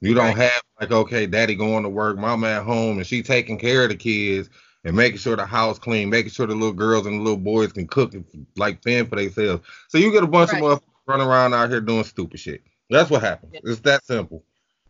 You 0.00 0.14
don't 0.14 0.36
have 0.36 0.62
like 0.80 0.92
okay, 0.92 1.26
daddy 1.26 1.54
going 1.54 1.82
to 1.82 1.88
work, 1.88 2.18
mama 2.18 2.48
at 2.48 2.64
home, 2.64 2.98
and 2.98 3.06
she 3.06 3.22
taking 3.22 3.58
care 3.58 3.84
of 3.84 3.88
the 3.88 3.96
kids 3.96 4.50
and 4.84 4.94
making 4.94 5.18
sure 5.18 5.36
the 5.36 5.46
house 5.46 5.78
clean, 5.78 6.10
making 6.10 6.30
sure 6.30 6.46
the 6.46 6.54
little 6.54 6.72
girls 6.72 7.06
and 7.06 7.18
the 7.18 7.22
little 7.22 7.38
boys 7.38 7.72
can 7.72 7.86
cook 7.86 8.14
and 8.14 8.24
like 8.56 8.82
fend 8.82 9.08
for 9.08 9.16
themselves. 9.16 9.66
So 9.88 9.98
you 9.98 10.12
get 10.12 10.22
a 10.22 10.26
bunch 10.28 10.52
Right. 10.52 10.62
of 10.62 10.80
motherfuckers 10.80 10.82
running 11.06 11.26
around 11.26 11.54
out 11.54 11.70
here 11.70 11.80
doing 11.80 12.04
stupid 12.04 12.38
shit. 12.38 12.62
That's 12.90 13.10
what 13.10 13.22
happens. 13.22 13.52
Yeah. 13.54 13.60
It's 13.64 13.80
that 13.80 14.04
simple. 14.04 14.44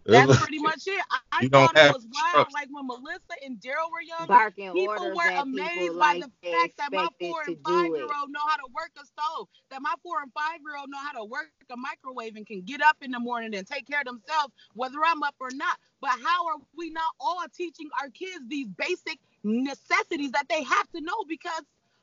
That's 0.09 0.38
pretty 0.38 0.59
much 0.59 0.87
it. 0.87 1.03
I, 1.11 1.19
I 1.33 1.42
thought 1.53 1.77
it 1.77 1.88
was 1.90 2.07
wild. 2.07 2.49
structure. 2.49 2.55
Like 2.55 2.69
when 2.71 2.87
Melissa 2.87 3.37
and 3.45 3.59
Daryl 3.61 3.90
were 3.92 4.03
young, 4.03 4.29
barking 4.29 4.73
people 4.73 5.12
were 5.14 5.31
amazed 5.42 5.71
people 5.75 5.99
by 5.99 6.14
like 6.14 6.23
the 6.23 6.31
fact 6.51 6.77
that 6.79 6.92
my 6.92 7.09
four 7.21 7.42
and 7.42 7.57
five 7.64 7.87
year 7.95 8.09
old 8.21 8.31
know 8.31 8.45
how 8.49 8.57
to 8.57 8.69
work 8.75 8.90
a 9.01 9.05
stove, 9.07 9.49
that 9.71 9.83
my 9.83 9.95
four 10.03 10.23
and 10.23 10.33
five 10.33 10.61
year 10.64 10.77
old 10.79 10.90
know 10.90 10.99
how 10.99 11.12
to 11.19 11.25
work 11.25 11.49
a 11.71 11.77
microwave 11.77 12.37
and 12.37 12.47
can 12.47 12.62
get 12.62 12.83
up 12.83 12.97
in 13.03 13.11
the 13.11 13.19
morning 13.21 13.55
and 13.55 13.66
take 13.66 13.87
care 13.87 14.01
of 14.01 14.07
themselves, 14.07 14.53
whether 14.75 14.99
I'm 15.05 15.23
up 15.23 15.35
or 15.40 15.51
not. 15.55 15.79
But 16.01 16.11
how 16.23 16.47
are 16.49 16.59
we 16.77 16.90
not 16.90 17.12
all 17.21 17.45
teaching 17.55 17.88
our 18.01 18.11
kids 18.11 18.40
these 18.49 18.69
basic 18.69 19.19
necessities 19.45 20.33
that 20.33 20.47
they 20.49 20.62
have 20.62 20.90
to 20.92 21.01
know? 21.01 21.25
Because 21.29 21.62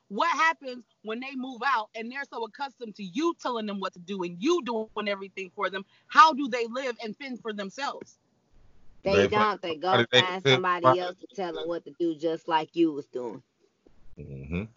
what 0.09 0.29
happens 0.29 0.83
when 1.03 1.19
they 1.19 1.35
move 1.35 1.61
out 1.65 1.89
and 1.95 2.11
they're 2.11 2.23
so 2.31 2.43
accustomed 2.43 2.95
to 2.95 3.03
you 3.03 3.35
telling 3.41 3.65
them 3.65 3.79
what 3.79 3.93
to 3.93 3.99
do 3.99 4.23
and 4.23 4.37
you 4.41 4.61
doing 4.63 4.87
everything 5.07 5.51
for 5.55 5.69
them? 5.69 5.85
How 6.07 6.33
do 6.33 6.47
they 6.47 6.67
live 6.67 6.95
and 7.03 7.15
fend 7.17 7.41
for 7.41 7.53
themselves? 7.53 8.17
They, 9.03 9.13
They 9.13 9.27
don't. 9.27 9.61
They 9.61 9.75
go 9.75 9.97
did 9.97 10.07
they 10.11 10.21
find 10.21 10.43
somebody 10.43 10.85
about- 10.85 10.97
else 10.99 11.15
to 11.19 11.35
tell 11.35 11.53
them 11.53 11.67
what 11.67 11.83
to 11.85 11.91
do, 11.99 12.15
just 12.15 12.47
like 12.47 12.75
you 12.75 12.91
was 12.93 13.07
doing. 13.07 13.41
Mhm. 14.17 14.69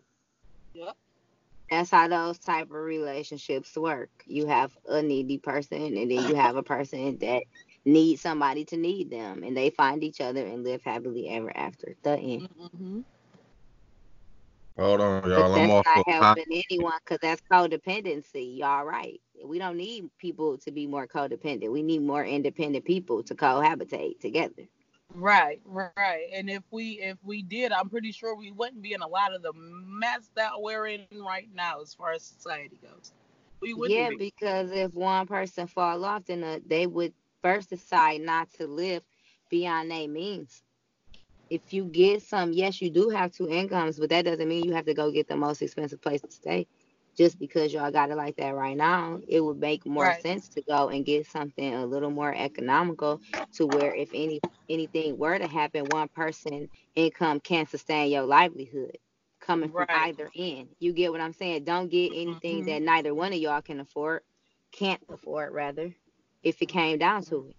Yep. 0.74 0.96
That's 1.70 1.90
how 1.90 2.08
those 2.08 2.38
type 2.38 2.66
of 2.66 2.76
relationships 2.76 3.76
work. 3.76 4.10
You 4.26 4.46
have 4.46 4.76
a 4.88 5.02
needy 5.02 5.38
person, 5.38 5.82
and 5.96 6.10
then 6.10 6.28
you 6.28 6.34
have 6.34 6.56
a 6.56 6.62
person 6.62 7.18
that 7.18 7.42
needs 7.84 8.20
somebody 8.20 8.64
to 8.66 8.76
need 8.76 9.10
them, 9.10 9.42
and 9.42 9.56
they 9.56 9.70
find 9.70 10.02
each 10.02 10.20
other 10.20 10.44
and 10.46 10.64
live 10.64 10.82
happily 10.82 11.28
ever 11.28 11.54
after. 11.56 11.96
The 12.02 12.16
end. 12.18 12.48
Mm-hmm. 12.60 13.00
Hold 14.78 15.00
on, 15.02 15.30
But 15.34 15.46
y'all. 15.46 15.54
I'm 15.54 15.70
that's 15.70 15.72
off. 15.72 15.86
not 15.86 16.04
for- 16.04 16.04
helping 16.06 16.46
anyone 16.70 16.98
because 17.04 17.18
that's 17.22 17.42
codependency. 17.52 18.58
Y'all 18.58 18.84
right. 18.84 19.20
We 19.44 19.58
don't 19.58 19.76
need 19.76 20.10
people 20.18 20.58
to 20.58 20.72
be 20.72 20.86
more 20.86 21.06
codependent. 21.06 21.72
We 21.72 21.82
need 21.82 22.02
more 22.02 22.24
independent 22.24 22.84
people 22.84 23.22
to 23.24 23.34
cohabitate 23.34 24.20
together. 24.20 24.64
Right, 25.14 25.60
right. 25.64 26.26
And 26.34 26.50
if 26.50 26.62
we 26.70 27.00
if 27.00 27.18
we 27.24 27.42
did, 27.42 27.72
I'm 27.72 27.88
pretty 27.88 28.12
sure 28.12 28.36
we 28.36 28.52
wouldn't 28.52 28.82
be 28.82 28.92
in 28.92 29.02
a 29.02 29.08
lot 29.08 29.34
of 29.34 29.42
the 29.42 29.52
mess 29.54 30.30
that 30.36 30.52
we're 30.58 30.86
in 30.88 31.06
right 31.14 31.48
now 31.54 31.80
as 31.80 31.94
far 31.94 32.12
as 32.12 32.22
society 32.24 32.78
goes. 32.82 33.12
We 33.62 33.74
wouldn't 33.74 33.96
Yeah, 33.96 34.08
be. 34.08 34.16
because 34.18 34.72
if 34.72 34.92
one 34.94 35.26
person 35.26 35.66
fall 35.66 36.04
off, 36.04 36.26
then 36.26 36.44
uh, 36.44 36.58
they 36.66 36.86
would 36.86 37.14
first 37.42 37.70
decide 37.70 38.20
not 38.20 38.52
to 38.54 38.66
live 38.66 39.02
beyond 39.50 39.90
their 39.90 40.08
means. 40.08 40.62
If 41.50 41.72
you 41.72 41.84
get 41.84 42.22
some, 42.22 42.52
yes, 42.52 42.80
you 42.82 42.90
do 42.90 43.08
have 43.10 43.32
two 43.32 43.48
incomes, 43.48 43.98
but 43.98 44.10
that 44.10 44.24
doesn't 44.24 44.48
mean 44.48 44.64
you 44.64 44.74
have 44.74 44.86
to 44.86 44.94
go 44.94 45.10
get 45.12 45.28
the 45.28 45.36
most 45.36 45.62
expensive 45.62 46.00
place 46.00 46.22
to 46.22 46.32
stay. 46.32 46.66
Just 47.16 47.38
because 47.38 47.72
y'all 47.72 47.90
got 47.90 48.10
it 48.10 48.16
like 48.16 48.36
that 48.36 48.54
right 48.54 48.76
now, 48.76 49.20
it 49.28 49.40
would 49.40 49.58
make 49.58 49.86
more 49.86 50.12
Right. 50.12 50.14
sense 50.14 50.48
to 50.50 50.62
go 50.62 50.88
and 50.88 51.04
get 51.04 51.26
something 51.26 51.74
a 51.74 51.86
little 51.86 52.10
more 52.10 52.34
economical 52.34 53.20
to 53.54 53.66
where 53.66 53.94
if 53.94 54.10
any 54.14 54.40
anything 54.68 55.16
were 55.18 55.38
to 55.38 55.46
happen, 55.46 55.88
one 55.88 56.08
person 56.08 56.68
income 56.94 57.40
can 57.40 57.66
sustain 57.66 58.10
your 58.10 58.24
livelihood 58.24 58.98
coming 59.40 59.70
from 59.70 59.86
Right. 59.86 59.90
either 59.92 60.30
end. 60.36 60.68
You 60.80 60.92
get 60.92 61.12
what 61.12 61.20
I'm 61.20 61.32
saying? 61.32 61.64
Don't 61.64 61.88
get 61.90 62.12
anything 62.14 62.64
Mhm. 62.64 62.66
that 62.66 62.82
neither 62.82 63.14
one 63.14 63.32
of 63.32 63.38
y'all 63.38 63.62
can 63.62 63.80
afford, 63.80 64.22
can't 64.72 65.02
afford 65.08 65.52
rather, 65.52 65.94
if 66.42 66.60
it 66.62 66.66
came 66.66 66.98
down 66.98 67.22
to 67.24 67.48
it. 67.50 67.56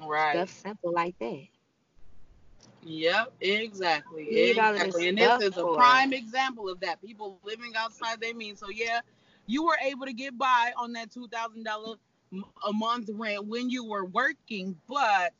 Right. 0.00 0.46
Stuff 0.46 0.50
simple 0.50 0.92
like 0.92 1.16
that. 1.20 1.46
Yep, 2.84 3.32
exactly. 3.40 4.24
Need 4.24 4.58
all 4.58 4.70
of 4.70 4.74
this 4.74 4.86
Exactly. 4.86 5.08
And 5.08 5.18
this 5.18 5.52
is 5.52 5.56
a 5.58 5.66
prime 5.66 6.12
example 6.12 6.68
of 6.68 6.80
that. 6.80 7.00
People 7.00 7.38
living 7.44 7.72
outside 7.76 8.20
their 8.20 8.34
means. 8.34 8.58
So 8.58 8.70
yeah, 8.70 9.00
you 9.46 9.64
were 9.64 9.76
able 9.84 10.06
to 10.06 10.12
get 10.12 10.36
by 10.36 10.72
on 10.76 10.92
that 10.94 11.10
two 11.12 11.28
thousand 11.28 11.64
dollar 11.64 11.96
a 12.66 12.72
month 12.72 13.10
rent 13.12 13.46
when 13.46 13.70
you 13.70 13.84
were 13.84 14.06
working, 14.06 14.76
but 14.88 15.32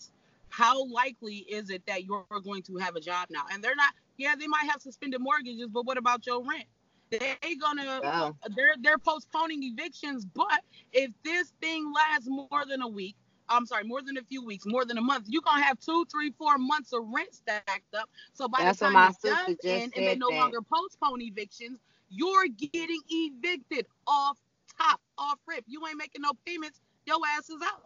how 0.50 0.84
likely 0.86 1.36
is 1.36 1.70
it 1.70 1.82
that 1.86 2.04
you're 2.04 2.26
going 2.44 2.62
to 2.62 2.76
have 2.76 2.96
a 2.96 3.00
job 3.00 3.28
now? 3.30 3.44
And 3.50 3.62
they're 3.64 3.74
not. 3.74 3.94
Yeah, 4.18 4.34
they 4.38 4.46
might 4.46 4.70
have 4.70 4.80
suspended 4.80 5.20
mortgages, 5.20 5.68
but 5.68 5.86
what 5.86 5.96
about 5.96 6.26
your 6.26 6.44
rent? 6.44 6.64
They 7.10 7.56
gonna 7.60 8.00
Oh. 8.02 8.36
they're 8.56 8.74
they're 8.80 8.98
postponing 8.98 9.62
evictions, 9.62 10.24
but 10.24 10.62
if 10.92 11.12
this 11.22 11.52
thing 11.60 11.92
lasts 11.92 12.28
more 12.28 12.64
than 12.66 12.82
a 12.82 12.88
week, 12.88 13.16
I'm 13.52 13.66
sorry, 13.66 13.84
more 13.84 14.02
than 14.02 14.16
a 14.16 14.22
few 14.22 14.44
weeks, 14.44 14.64
more 14.66 14.84
than 14.84 14.98
a 14.98 15.02
month, 15.02 15.26
you're 15.28 15.42
gonna 15.42 15.62
have 15.62 15.78
two, 15.78 16.04
three, 16.10 16.32
four 16.38 16.58
months 16.58 16.92
of 16.92 17.02
rent 17.14 17.34
stacked 17.34 17.94
up. 17.94 18.08
So 18.32 18.48
by 18.48 18.62
That's 18.62 18.78
the 18.78 18.86
time 18.86 19.10
it's 19.10 19.18
done 19.22 19.56
and, 19.64 19.92
and 19.96 20.06
they 20.06 20.16
no 20.16 20.30
that. 20.30 20.36
longer 20.36 20.60
postpone 20.62 21.20
evictions, 21.22 21.78
you're 22.10 22.46
getting 22.48 23.00
evicted 23.08 23.86
off 24.06 24.38
top, 24.78 25.00
off 25.18 25.38
rip. 25.46 25.64
You 25.66 25.86
ain't 25.86 25.98
making 25.98 26.22
no 26.22 26.32
payments, 26.46 26.80
your 27.06 27.18
ass 27.36 27.50
is 27.50 27.60
out. 27.62 27.84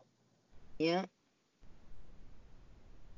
Yeah. 0.79 1.05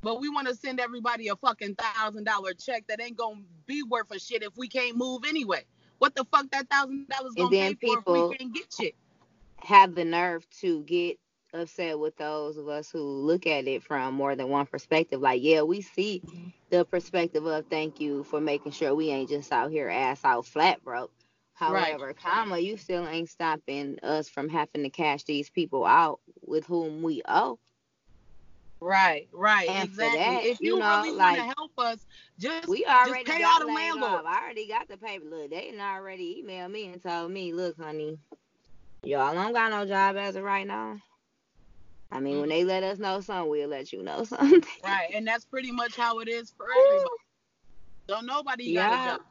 But 0.00 0.20
we 0.20 0.28
want 0.28 0.46
to 0.48 0.54
send 0.54 0.78
everybody 0.80 1.28
a 1.28 1.36
fucking 1.36 1.74
thousand 1.74 2.24
dollar 2.24 2.54
check 2.54 2.84
that 2.88 3.00
ain't 3.00 3.16
gonna 3.16 3.40
be 3.66 3.82
worth 3.82 4.10
a 4.12 4.18
shit 4.18 4.42
if 4.42 4.56
we 4.56 4.68
can't 4.68 4.96
move 4.96 5.22
anyway. 5.26 5.64
What 5.98 6.14
the 6.14 6.24
fuck 6.32 6.50
that 6.52 6.70
thousand 6.70 7.08
dollars 7.08 7.32
And 7.36 7.50
gonna 7.50 7.50
then 7.50 7.76
pay 7.76 7.88
for 7.88 7.98
if 7.98 8.04
people- 8.04 8.28
we 8.30 8.36
can't 8.36 8.54
get 8.54 8.72
shit? 8.72 8.94
Have 9.62 9.96
the 9.96 10.04
nerve 10.04 10.48
to 10.60 10.82
get 10.84 11.18
upset 11.54 11.98
with 11.98 12.16
those 12.16 12.56
of 12.56 12.68
us 12.68 12.90
who 12.90 13.00
look 13.00 13.46
at 13.46 13.66
it 13.66 13.82
from 13.82 14.14
more 14.14 14.36
than 14.36 14.48
one 14.48 14.66
perspective. 14.66 15.20
Like, 15.20 15.42
yeah, 15.42 15.62
we 15.62 15.80
see 15.80 16.22
mm-hmm. 16.24 16.48
the 16.70 16.84
perspective 16.84 17.46
of 17.46 17.66
thank 17.66 18.00
you 18.00 18.24
for 18.24 18.40
making 18.40 18.72
sure 18.72 18.94
we 18.94 19.10
ain't 19.10 19.30
just 19.30 19.52
out 19.52 19.70
here 19.70 19.88
ass 19.88 20.20
out 20.24 20.46
flat 20.46 20.82
broke. 20.84 21.12
Right. 21.60 21.86
However, 21.86 22.14
comma, 22.14 22.58
you 22.58 22.76
still 22.76 23.06
ain't 23.08 23.28
stopping 23.28 23.98
us 24.02 24.28
from 24.28 24.48
having 24.48 24.84
to 24.84 24.90
cash 24.90 25.24
these 25.24 25.50
people 25.50 25.84
out 25.84 26.20
with 26.46 26.64
whom 26.66 27.02
we 27.02 27.22
owe. 27.26 27.58
Right, 28.80 29.28
right, 29.32 29.68
And 29.68 29.88
exactly. 29.88 30.18
that, 30.20 30.44
if 30.44 30.60
you 30.60 30.74
you, 30.74 30.78
know, 30.78 31.02
really 31.02 31.16
like, 31.16 31.38
want 31.38 31.50
to 31.50 31.56
help 31.56 31.72
us, 31.78 32.06
just 32.38 32.68
We 32.68 32.84
already 32.84 33.24
pay 33.24 33.40
got 33.40 33.62
all 33.62 33.66
the 33.66 33.74
laid 33.74 33.90
landlords. 33.92 34.24
I 34.24 34.40
already 34.40 34.68
got 34.68 34.88
the 34.88 34.96
paper. 34.96 35.24
Look, 35.28 35.50
they 35.50 35.72
done 35.72 35.80
already 35.80 36.44
emailed 36.46 36.70
me 36.70 36.86
and 36.86 37.02
told 37.02 37.32
me, 37.32 37.52
look, 37.52 37.76
honey, 37.76 38.18
y'all 39.02 39.34
don't 39.34 39.52
got 39.52 39.72
no 39.72 39.84
job 39.84 40.16
as 40.16 40.36
of 40.36 40.44
right 40.44 40.66
now. 40.66 40.98
I 42.10 42.20
mean, 42.20 42.40
when 42.40 42.48
mm-hmm. 42.48 42.50
they 42.50 42.64
let 42.64 42.82
us 42.82 42.98
know 42.98 43.20
something, 43.20 43.50
we'll 43.50 43.68
let 43.68 43.92
you 43.92 44.02
know 44.02 44.24
something. 44.24 44.62
right, 44.84 45.10
and 45.14 45.26
that's 45.26 45.44
pretty 45.44 45.72
much 45.72 45.96
how 45.96 46.20
it 46.20 46.28
is 46.28 46.52
for 46.56 46.66
everybody. 46.70 47.10
Don't 48.06 48.26
nobody 48.26 48.74
got 48.74 48.90
Yeah. 48.90 49.04
a 49.04 49.16
job. 49.16 49.26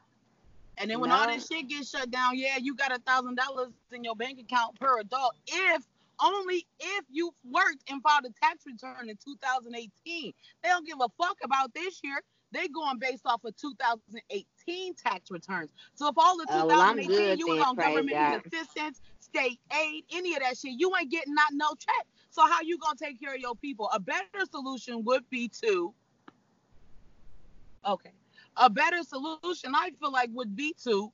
And 0.80 0.92
then 0.92 1.00
when 1.00 1.12
all 1.12 1.26
this 1.26 1.48
shit 1.48 1.68
gets 1.68 1.90
shut 1.90 2.12
down, 2.12 2.38
yeah, 2.38 2.58
you 2.58 2.76
got 2.76 2.96
a 2.96 3.00
thousand 3.00 3.36
dollars 3.36 3.70
in 3.92 4.04
your 4.04 4.16
bank 4.16 4.40
account 4.40 4.80
per 4.80 5.00
adult. 5.00 5.34
If 5.48 5.84
only 6.20 6.66
if 6.80 7.06
you 7.10 7.34
worked 7.44 7.84
and 7.90 8.02
filed 8.02 8.26
a 8.26 8.46
tax 8.46 8.66
return 8.66 9.10
in 9.10 9.18
2018. 9.18 10.34
They 10.64 10.70
don't 10.70 10.86
give 10.86 10.98
a 11.02 11.10
fuck 11.22 11.38
about 11.44 11.74
this 11.74 12.00
year. 12.04 12.22
They 12.52 12.68
going 12.70 13.00
based 13.00 13.26
off 13.26 13.44
of 13.44 13.56
2018 13.58 14.96
tax 14.96 15.30
returns. 15.32 15.72
So 15.96 16.08
if 16.08 16.16
all 16.18 16.38
the 16.38 16.48
Oh, 16.50 16.68
well, 16.68 16.96
2018 16.96 17.38
you 17.40 17.48
was 17.48 17.62
on 17.68 17.76
government 17.76 18.12
God. 18.12 18.46
assistance, 18.46 19.02
state 19.20 19.60
aid, 19.74 20.04
any 20.14 20.34
of 20.36 20.42
that 20.42 20.58
shit, 20.58 20.74
you 20.78 20.92
ain't 21.00 21.12
getting 21.12 21.34
not 21.34 21.50
no 21.54 21.68
check. 21.78 22.08
So 22.30 22.46
how 22.48 22.62
you 22.62 22.78
gonna 22.78 22.96
take 23.02 23.20
care 23.20 23.34
of 23.34 23.40
your 23.40 23.56
people? 23.56 23.90
A 23.94 24.00
better 24.00 24.46
solution 24.50 25.04
would 25.06 25.30
be 25.30 25.50
to 25.64 25.94
okay. 27.86 28.12
A 28.58 28.70
better 28.70 29.04
solution 29.04 29.74
I 29.76 29.92
feel 30.00 30.12
like 30.12 30.30
would 30.34 30.56
be 30.56 30.74
to 30.84 31.12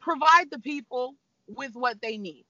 provide 0.00 0.50
the 0.50 0.58
people 0.58 1.14
with 1.46 1.72
what 1.74 2.00
they 2.00 2.16
need. 2.16 2.44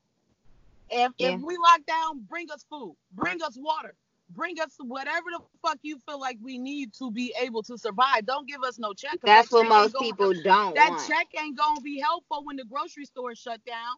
If 0.90 1.12
Yeah. 1.18 1.34
if 1.34 1.40
we 1.40 1.56
lock 1.56 1.84
down, 1.86 2.20
bring 2.28 2.50
us 2.50 2.64
food, 2.70 2.96
bring 3.12 3.42
us 3.42 3.56
water, 3.56 3.94
bring 4.34 4.60
us 4.60 4.76
whatever 4.78 5.26
the 5.32 5.40
fuck 5.62 5.78
you 5.82 5.98
feel 6.08 6.20
like 6.20 6.38
we 6.42 6.58
need 6.58 6.92
to 6.94 7.10
be 7.10 7.34
able 7.40 7.62
to 7.64 7.76
survive. 7.78 8.26
Don't 8.26 8.48
give 8.48 8.62
us 8.62 8.78
no 8.78 8.92
check. 8.92 9.18
That's 9.22 9.50
that 9.50 9.52
what 9.52 9.62
check 9.62 9.70
ain't 9.72 9.82
most 9.82 9.92
gonna- 9.94 10.06
people 10.06 10.32
don't 10.42 10.74
That 10.74 10.90
want. 10.90 11.06
check 11.06 11.28
ain't 11.42 11.56
gonna 11.58 11.80
be 11.80 12.00
helpful 12.00 12.44
when 12.44 12.56
the 12.56 12.64
grocery 12.64 13.04
store 13.04 13.34
shut 13.34 13.64
down, 13.64 13.96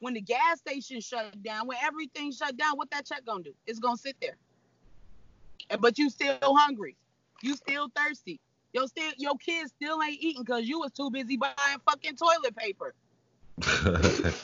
when 0.00 0.14
the 0.14 0.20
gas 0.20 0.58
station 0.58 1.00
shut 1.00 1.42
down, 1.42 1.66
when 1.66 1.78
everything 1.82 2.32
shut 2.32 2.56
down. 2.56 2.76
What 2.76 2.90
that 2.90 3.06
check 3.06 3.24
gonna 3.24 3.42
do? 3.44 3.54
It's 3.66 3.78
gonna 3.78 3.96
sit 3.96 4.16
there. 4.20 4.36
But 5.80 5.98
you 5.98 6.10
still 6.10 6.38
hungry. 6.42 6.96
You 7.42 7.56
still 7.56 7.88
thirsty. 7.96 8.40
Your 8.72 8.86
still 8.88 9.12
your 9.18 9.36
kids 9.38 9.72
still 9.76 10.02
ain't 10.02 10.20
eating 10.20 10.42
because 10.42 10.66
you 10.68 10.80
was 10.80 10.92
too 10.92 11.10
busy 11.10 11.36
buying 11.36 11.54
fucking 11.88 12.16
toilet 12.16 12.56
paper. 12.56 12.94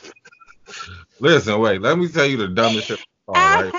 Listen, 1.21 1.61
wait. 1.61 1.81
Let 1.83 1.99
me 1.99 2.09
tell 2.09 2.25
you 2.27 2.37
the 2.37 2.49
dumbest 2.49 2.89
shit. 2.89 3.01
All 3.29 3.35
right. 3.35 3.75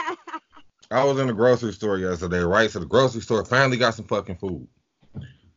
I 0.91 1.04
was 1.04 1.19
in 1.19 1.27
the 1.27 1.34
grocery 1.34 1.73
store 1.73 1.97
yesterday, 1.97 2.39
right? 2.39 2.69
So 2.69 2.80
the 2.80 2.86
grocery 2.86 3.21
store 3.21 3.45
finally 3.45 3.77
got 3.77 3.95
some 3.95 4.06
fucking 4.06 4.36
food. 4.36 4.67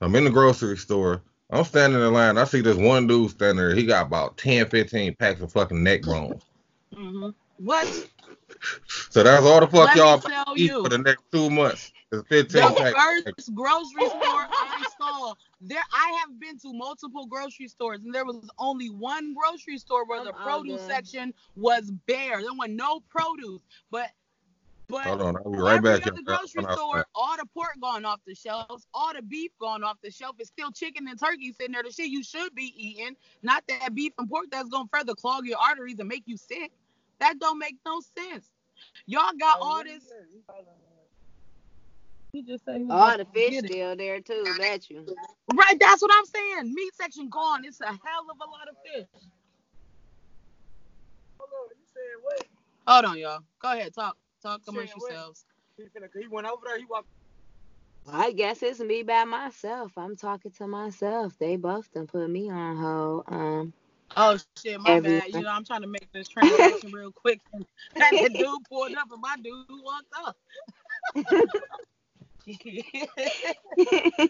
I'm 0.00 0.14
in 0.14 0.24
the 0.24 0.30
grocery 0.30 0.76
store. 0.76 1.22
I'm 1.50 1.64
standing 1.64 2.00
in 2.00 2.12
line. 2.12 2.38
I 2.38 2.44
see 2.44 2.60
this 2.60 2.76
one 2.76 3.06
dude 3.06 3.30
standing 3.30 3.56
there. 3.56 3.74
He 3.74 3.84
got 3.84 4.06
about 4.06 4.36
10, 4.38 4.68
15 4.68 5.14
packs 5.16 5.40
of 5.40 5.52
fucking 5.52 5.82
neck 5.82 6.02
bones. 6.02 6.42
Mm-hmm. 6.94 7.30
What? 7.58 8.08
So 9.10 9.22
that's 9.22 9.44
all 9.44 9.60
the 9.60 9.66
fuck 9.66 9.94
Let 9.94 9.96
y'all 9.96 10.54
eat 10.56 10.70
you. 10.70 10.82
for 10.82 10.88
the 10.88 10.98
next 10.98 11.22
two 11.32 11.50
months. 11.50 11.92
Is 12.12 12.22
15 12.28 12.62
The 12.62 12.74
packs. 12.74 13.24
first 13.34 13.54
grocery 13.54 14.06
store 14.08 14.20
I 14.22 14.84
saw, 14.98 15.34
there 15.60 15.82
I 15.92 16.18
have 16.20 16.38
been 16.38 16.58
to 16.60 16.72
multiple 16.72 17.26
grocery 17.26 17.68
stores, 17.68 18.00
and 18.04 18.14
there 18.14 18.24
was 18.24 18.48
only 18.58 18.88
one 18.88 19.34
grocery 19.34 19.78
store 19.78 20.06
where 20.06 20.20
I'm 20.20 20.26
the 20.26 20.32
produce 20.32 20.80
done. 20.82 20.90
section 20.90 21.34
was 21.56 21.90
bare. 22.06 22.40
There 22.40 22.52
was 22.52 22.68
no 22.70 23.00
produce, 23.10 23.60
but 23.90 24.08
but 24.88 25.04
Hold 25.04 25.22
on, 25.22 25.36
I'll 25.36 25.50
be 25.50 25.58
right 25.58 25.76
every 25.78 25.92
back. 26.00 26.06
other 26.06 26.20
y'all. 26.26 26.38
grocery 26.38 26.62
When 26.62 26.66
I- 26.66 26.74
store, 26.74 27.06
all 27.14 27.36
the 27.36 27.46
pork 27.54 27.74
gone 27.80 28.04
off 28.04 28.20
the 28.26 28.34
shelves, 28.34 28.86
all 28.94 29.12
the 29.14 29.22
beef 29.22 29.50
gone 29.60 29.82
off 29.84 29.96
the 30.02 30.10
shelf. 30.10 30.36
It's 30.38 30.50
still 30.50 30.70
chicken 30.72 31.08
and 31.08 31.18
turkey 31.18 31.52
sitting 31.52 31.72
there. 31.72 31.82
The 31.82 31.92
shit 31.92 32.08
you 32.10 32.22
should 32.22 32.54
be 32.54 32.72
eating, 32.76 33.16
not 33.42 33.64
that 33.68 33.94
beef 33.94 34.12
and 34.18 34.28
pork 34.28 34.46
that's 34.50 34.68
gonna 34.68 34.88
further 34.92 35.14
clog 35.14 35.46
your 35.46 35.58
arteries 35.58 35.98
and 35.98 36.08
make 36.08 36.24
you 36.26 36.36
sick. 36.36 36.72
That 37.20 37.38
don't 37.38 37.58
make 37.58 37.76
no 37.86 38.00
sense. 38.18 38.50
Y'all 39.06 39.32
got 39.38 39.60
all 39.60 39.80
oh, 39.80 39.84
this. 39.84 40.04
You 42.32 42.42
just 42.44 42.64
said 42.64 42.78
he 42.78 42.84
was 42.84 42.92
All 42.92 43.16
the 43.16 43.24
fish 43.26 43.50
get 43.50 43.64
it. 43.66 43.70
still 43.72 43.96
there 43.96 44.20
too, 44.20 44.44
bet 44.58 44.90
you. 44.90 45.06
Right, 45.54 45.78
that's 45.78 46.02
what 46.02 46.10
I'm 46.12 46.24
saying. 46.26 46.74
Meat 46.74 46.94
section 46.94 47.28
gone. 47.28 47.64
It's 47.64 47.80
a 47.80 47.86
hell 47.86 48.26
of 48.30 48.36
a 48.40 48.50
lot 48.50 48.68
of 48.68 48.76
fish. 48.84 49.06
Hold 51.38 51.50
on, 51.52 51.68
you 51.78 51.86
say 51.86 52.00
what? 52.22 52.46
Hold 52.88 53.04
on, 53.04 53.18
y'all. 53.18 53.40
Go 53.60 53.72
ahead, 53.72 53.94
talk, 53.94 54.16
talk 54.44 54.60
amongst 54.68 54.92
Saying 54.92 55.00
yourselves. 55.00 55.44
He, 55.76 55.84
he 56.20 56.28
went 56.28 56.46
over 56.46 56.62
there. 56.64 56.78
He 56.78 56.84
walked. 56.84 57.08
I 58.12 58.32
guess 58.32 58.62
it's 58.62 58.80
me 58.80 59.02
by 59.02 59.24
myself. 59.24 59.92
I'm 59.96 60.14
talking 60.14 60.50
to 60.58 60.66
myself. 60.66 61.32
They 61.38 61.56
buffed 61.56 61.96
and 61.96 62.06
put 62.06 62.28
me 62.28 62.50
on 62.50 62.76
hold. 62.76 63.24
Um, 63.28 63.72
Oh 64.16 64.38
shit, 64.62 64.80
my 64.80 64.90
Every- 64.92 65.18
bad. 65.18 65.34
You 65.34 65.40
know, 65.40 65.50
I'm 65.50 65.64
trying 65.64 65.80
to 65.82 65.88
make 65.88 66.10
this 66.12 66.28
transaction 66.28 66.92
real 66.92 67.10
quick. 67.10 67.40
And 67.96 68.18
the 68.18 68.28
dude 68.28 68.64
pulled 68.68 68.94
up, 68.94 69.10
and 69.10 69.20
my 69.20 69.36
dude 69.42 69.66
walked 69.68 70.12
up. 70.26 70.36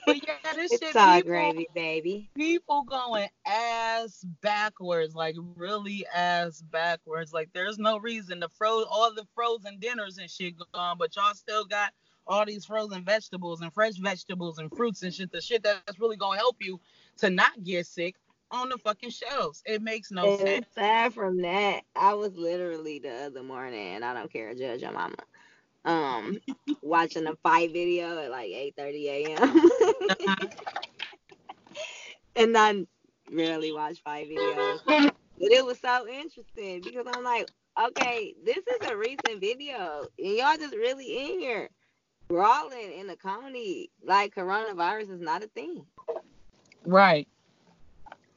but 0.07 0.17
yeah, 0.27 0.55
this 0.55 0.73
it's 0.73 0.83
shit, 0.83 0.97
all 0.97 1.21
people, 1.21 1.23
gravy, 1.23 1.69
baby. 1.75 2.31
people 2.35 2.83
going 2.85 3.29
ass 3.47 4.25
backwards, 4.43 5.15
like 5.15 5.37
really 5.57 6.07
ass 6.15 6.63
backwards. 6.63 7.33
Like 7.33 7.51
there's 7.53 7.79
no 7.79 7.99
reason 7.99 8.41
to 8.41 8.49
froze 8.49 8.87
all 8.91 9.13
the 9.15 9.27
frozen 9.35 9.79
dinners 9.79 10.19
and 10.19 10.31
shit 10.31 10.55
gone, 10.73 10.97
but 10.99 11.15
y'all 11.17 11.35
still 11.35 11.65
got 11.65 11.93
all 12.27 12.45
these 12.47 12.65
frozen 12.65 13.05
vegetables 13.05 13.61
and 13.61 13.73
fresh 13.73 13.95
vegetables 13.97 14.59
and 14.59 14.73
fruits 14.75 15.03
and 15.03 15.13
shit. 15.13 15.33
The 15.33 15.41
shit 15.41 15.63
that's 15.63 15.99
really 16.01 16.17
gonna 16.17 16.39
help 16.39 16.57
you 16.61 16.81
to 17.19 17.31
not 17.31 17.63
get 17.65 17.87
sick 17.87 18.17
on 18.51 18.69
the 18.69 18.79
fucking 18.79 19.11
shelves. 19.11 19.63
It 19.67 19.83
makes 19.83 20.11
no 20.11 20.27
And 20.27 20.41
sense. 20.41 20.67
aside 20.77 21.13
from 21.15 21.43
that, 21.43 21.83
I 21.97 22.15
was 22.15 22.37
literally 22.37 22.99
the 23.01 23.27
other 23.27 23.43
morning, 23.43 23.95
and 23.95 24.05
I 24.05 24.15
don't 24.15 24.33
care, 24.33 24.55
judge 24.55 24.83
your 24.83 24.93
mama. 24.93 25.17
Um, 25.85 26.39
watching 26.83 27.27
a 27.27 27.37
fight 27.37 27.73
video 27.73 28.19
at 28.19 28.31
like 28.31 28.51
8:30 28.51 29.05
a.m. 29.07 29.71
and 32.37 32.57
I 32.57 32.87
rarely 33.31 33.73
watch 33.73 34.03
fight 34.03 34.29
videos, 34.29 34.81
but 34.87 35.15
it 35.39 35.65
was 35.65 35.79
so 35.81 36.07
interesting 36.09 36.81
because 36.83 37.07
I'm 37.13 37.25
like, 37.25 37.51
okay, 37.81 38.35
this 38.45 38.59
is 38.59 38.89
a 38.89 38.97
recent 38.97 39.41
video, 39.41 40.07
and 40.19 40.37
y'all 40.37 40.57
just 40.57 40.75
really 40.75 41.33
in 41.33 41.41
here 41.41 41.69
brawling 42.29 42.93
in 42.99 43.07
the 43.07 43.17
county 43.17 43.91
like 44.03 44.35
coronavirus 44.35 45.11
is 45.11 45.21
not 45.21 45.45
a 45.45 45.49
thing. 45.49 45.85
Right. 46.87 47.29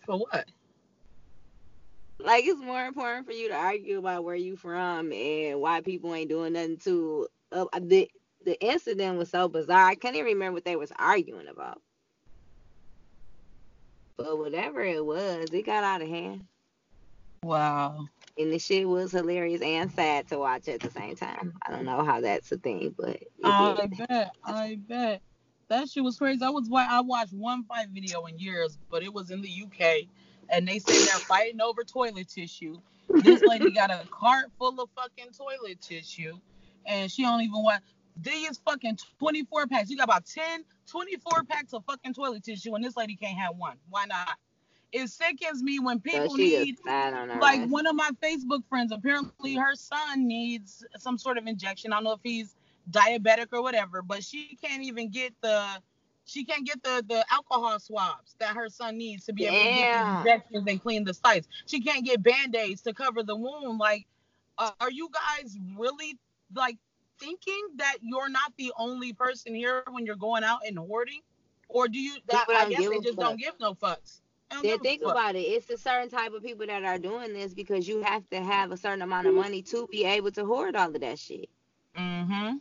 For 0.05 0.17
what? 0.17 0.45
like 2.19 2.45
it's 2.45 2.61
more 2.61 2.85
important 2.85 3.25
for 3.25 3.31
you 3.31 3.47
to 3.49 3.55
argue 3.55 3.99
about 3.99 4.23
where 4.23 4.35
you 4.35 4.55
from 4.55 5.11
and 5.11 5.59
why 5.61 5.81
people 5.81 6.13
ain't 6.13 6.29
doing 6.29 6.53
nothing 6.53 6.77
to 6.77 7.27
uh, 7.51 7.65
the 7.81 8.09
the 8.45 8.59
incident 8.65 9.17
was 9.17 9.29
so 9.29 9.47
bizarre 9.47 9.87
i 9.87 9.95
can't 9.95 10.15
even 10.15 10.27
remember 10.33 10.53
what 10.55 10.65
they 10.65 10.75
was 10.75 10.91
arguing 10.97 11.47
about 11.47 11.81
but 14.17 14.37
whatever 14.37 14.81
it 14.83 15.03
was 15.05 15.49
it 15.51 15.65
got 15.65 15.83
out 15.83 16.01
of 16.01 16.07
hand 16.09 16.43
Wow. 17.43 18.07
and 18.37 18.51
the 18.51 18.59
shit 18.59 18.87
was 18.87 19.11
hilarious 19.11 19.61
and 19.61 19.91
sad 19.91 20.27
to 20.29 20.37
watch 20.39 20.67
at 20.67 20.81
the 20.81 20.89
same 20.91 21.15
time 21.15 21.53
i 21.65 21.71
don't 21.71 21.85
know 21.85 22.03
how 22.03 22.21
that's 22.21 22.51
a 22.51 22.57
thing 22.57 22.93
but 22.97 23.19
I 23.43 23.75
did. 23.87 24.07
bet. 24.09 24.31
I 24.43 24.79
bet. 24.87 25.21
That 25.69 25.89
shit 25.89 26.03
was 26.03 26.17
crazy. 26.17 26.43
I 26.43 26.49
was 26.49 26.69
wa- 26.69 26.87
I 26.89 27.01
watched 27.01 27.33
one 27.33 27.63
fight 27.65 27.89
video 27.93 28.25
in 28.25 28.39
years, 28.39 28.77
but 28.89 29.03
it 29.03 29.13
was 29.13 29.31
in 29.31 29.41
the 29.41 29.49
UK. 29.49 30.07
and 30.49 30.67
they 30.67 30.79
say 30.79 31.01
they're 31.01 31.19
fighting 31.19 31.61
over 31.61 31.83
toilet 31.83 32.29
tissue. 32.29 32.79
This 33.21 33.43
lady 33.43 33.71
got 33.71 33.91
a 33.91 34.05
cart 34.09 34.45
full 34.57 34.79
of 34.81 34.89
fucking 34.95 35.33
toilet 35.37 35.81
tissue, 35.81 36.39
and 36.87 37.11
she 37.11 37.21
don't 37.23 37.41
even 37.41 37.63
want 37.63 37.83
these 38.21 38.59
fucking 38.65 38.97
24 39.19 39.67
packs. 39.67 39.89
You 39.89 39.97
got 39.97 40.05
about 40.05 40.25
10, 40.25 40.63
24 40.89 41.43
packs 41.43 41.73
of 41.73 41.83
fucking 41.85 42.13
toilet 42.13 42.43
tissue, 42.43 42.73
and 42.75 42.83
this 42.83 42.97
lady 42.97 43.15
can't 43.15 43.37
have 43.37 43.55
one. 43.55 43.77
Why 43.89 44.05
not? 44.05 44.37
It 44.91 45.09
sickens 45.09 45.61
me 45.61 45.79
when 45.79 45.99
people 45.99 46.35
she 46.35 46.59
need 46.59 46.75
just 46.75 46.83
fat 46.83 47.13
on 47.13 47.29
her 47.29 47.39
like 47.41 47.59
ass. 47.61 47.69
one 47.69 47.85
of 47.85 47.95
my 47.95 48.09
Facebook 48.23 48.63
friends, 48.69 48.91
apparently 48.91 49.55
her 49.55 49.75
son 49.75 50.27
needs 50.27 50.85
some 50.97 51.17
sort 51.17 51.37
of 51.37 51.45
injection. 51.45 51.91
I 51.91 51.97
don't 51.97 52.05
know 52.05 52.13
if 52.13 52.21
he's 52.23 52.55
diabetic 52.89 53.47
or 53.51 53.61
whatever, 53.61 54.01
but 54.01 54.23
she 54.23 54.57
can't 54.63 54.83
even 54.83 55.09
get 55.09 55.33
the 55.41 55.65
she 56.25 56.45
can't 56.45 56.65
get 56.65 56.81
the 56.83 57.03
the 57.07 57.25
alcohol 57.31 57.79
swabs 57.79 58.35
that 58.39 58.55
her 58.55 58.69
son 58.69 58.97
needs 58.97 59.25
to 59.25 59.33
be 59.33 59.45
able 59.45 59.57
to 59.57 59.63
get 59.63 60.03
the 60.03 60.19
injections 60.19 60.63
and 60.67 60.81
clean 60.81 61.03
the 61.03 61.13
sites. 61.13 61.47
She 61.65 61.81
can't 61.81 62.05
get 62.05 62.23
band-aids 62.23 62.81
to 62.83 62.93
cover 62.93 63.23
the 63.23 63.35
wound. 63.35 63.79
Like, 63.79 64.05
uh, 64.57 64.71
are 64.79 64.91
you 64.91 65.09
guys 65.11 65.57
really 65.77 66.17
like 66.55 66.77
thinking 67.19 67.67
that 67.77 67.97
you're 68.01 68.29
not 68.29 68.53
the 68.57 68.71
only 68.77 69.13
person 69.13 69.53
here 69.55 69.83
when 69.89 70.05
you're 70.05 70.15
going 70.15 70.43
out 70.43 70.59
and 70.65 70.77
hoarding? 70.77 71.21
Or 71.69 71.87
do 71.87 71.99
you 71.99 72.15
that 72.27 72.47
People 72.47 72.61
I 72.61 72.69
guess 72.69 72.89
they 72.89 72.99
just 72.99 73.19
don't 73.19 73.39
give 73.39 73.59
no 73.59 73.73
fucks. 73.73 74.21
They 74.61 74.69
Then 74.69 74.79
think 74.79 75.01
about 75.03 75.35
it. 75.35 75.39
It's 75.39 75.69
a 75.69 75.77
certain 75.77 76.09
type 76.09 76.31
of 76.33 76.41
people 76.41 76.65
that 76.67 76.83
are 76.83 76.97
doing 76.97 77.33
this 77.33 77.53
because 77.53 77.87
you 77.87 78.01
have 78.01 78.27
to 78.29 78.41
have 78.41 78.71
a 78.71 78.77
certain 78.77 79.01
amount 79.01 79.27
of 79.27 79.33
money 79.33 79.61
to 79.63 79.87
be 79.91 80.05
able 80.05 80.31
to 80.31 80.45
hoard 80.45 80.75
all 80.75 80.87
of 80.87 81.01
that 81.01 81.19
shit. 81.19 81.49
Mm-hmm. 81.97 82.57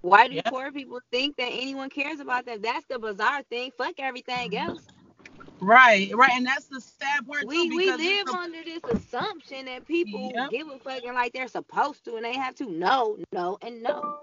Why 0.00 0.28
do 0.28 0.34
Yeah. 0.34 0.48
poor 0.48 0.72
people 0.72 1.00
think 1.10 1.36
that 1.36 1.50
anyone 1.52 1.90
cares 1.90 2.20
about 2.20 2.46
them? 2.46 2.62
That's 2.62 2.86
the 2.86 2.98
bizarre 2.98 3.42
thing. 3.42 3.70
Fuck 3.76 3.94
everything 3.98 4.56
else. 4.56 4.82
Right, 5.62 6.10
right, 6.16 6.32
and 6.34 6.46
that's 6.46 6.66
the 6.66 6.80
sad 6.80 7.26
part 7.26 7.46
We 7.46 7.70
too 7.70 7.76
we 7.76 7.92
live 7.92 8.26
the- 8.26 8.34
under 8.34 8.64
this 8.64 8.82
assumption 8.92 9.66
that 9.66 9.86
people 9.86 10.32
Yep. 10.34 10.50
give 10.50 10.68
a 10.68 10.78
fucking 10.80 11.14
like 11.14 11.32
they're 11.34 11.48
supposed 11.48 12.04
to 12.06 12.16
and 12.16 12.24
they 12.24 12.34
have 12.34 12.56
to. 12.56 12.70
No, 12.70 13.18
no, 13.32 13.58
and 13.62 13.82
no. 13.82 14.20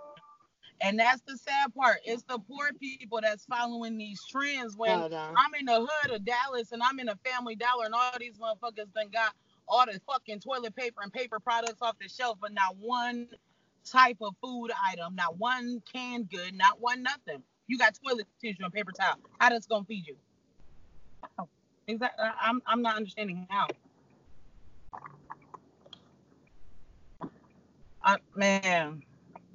and 0.81 0.99
that's 0.99 1.21
the 1.23 1.37
sad 1.37 1.73
part. 1.75 1.99
It's 2.05 2.23
the 2.23 2.39
poor 2.39 2.71
people 2.73 3.19
that's 3.21 3.45
following 3.45 3.97
these 3.97 4.23
trends. 4.25 4.77
When. 4.77 4.91
I'm 5.37 5.55
in 5.59 5.65
the 5.65 5.87
hood 5.89 6.11
of 6.11 6.25
Dallas 6.25 6.71
and 6.73 6.83
I'm 6.83 6.99
in 6.99 7.09
a 7.09 7.17
Family 7.17 7.55
Dollar 7.55 7.85
and 7.85 7.95
all 7.95 8.11
these 8.19 8.37
motherfuckers 8.37 8.93
done 8.93 9.09
got 9.11 9.33
all 9.67 9.85
the 9.85 9.99
fucking 10.07 10.41
toilet 10.41 10.75
paper 10.75 11.01
and 11.03 11.13
paper 11.13 11.39
products 11.39 11.81
off 11.81 11.97
the 11.99 12.09
shelf, 12.09 12.37
but 12.41 12.53
not 12.53 12.77
one 12.77 13.29
type 13.85 14.17
of 14.21 14.35
food 14.43 14.71
item, 14.85 15.15
not 15.15 15.37
one 15.37 15.81
canned 15.91 16.29
good, 16.29 16.53
not 16.55 16.81
one 16.81 17.03
nothing. 17.03 17.43
You 17.67 17.77
got 17.77 17.97
toilet 18.05 18.27
tissue 18.41 18.63
and 18.63 18.73
paper 18.73 18.91
towel. 18.91 19.17
How 19.39 19.49
that's 19.49 19.67
gonna 19.67 19.85
feed 19.85 20.07
you? 20.07 20.17
How? 21.37 21.49
Exactly. 21.87 22.25
I'm 22.41 22.61
I'm 22.65 22.81
not 22.81 22.95
understanding 22.97 23.47
how. 23.49 23.67
I, 28.03 28.17
man, 28.35 29.03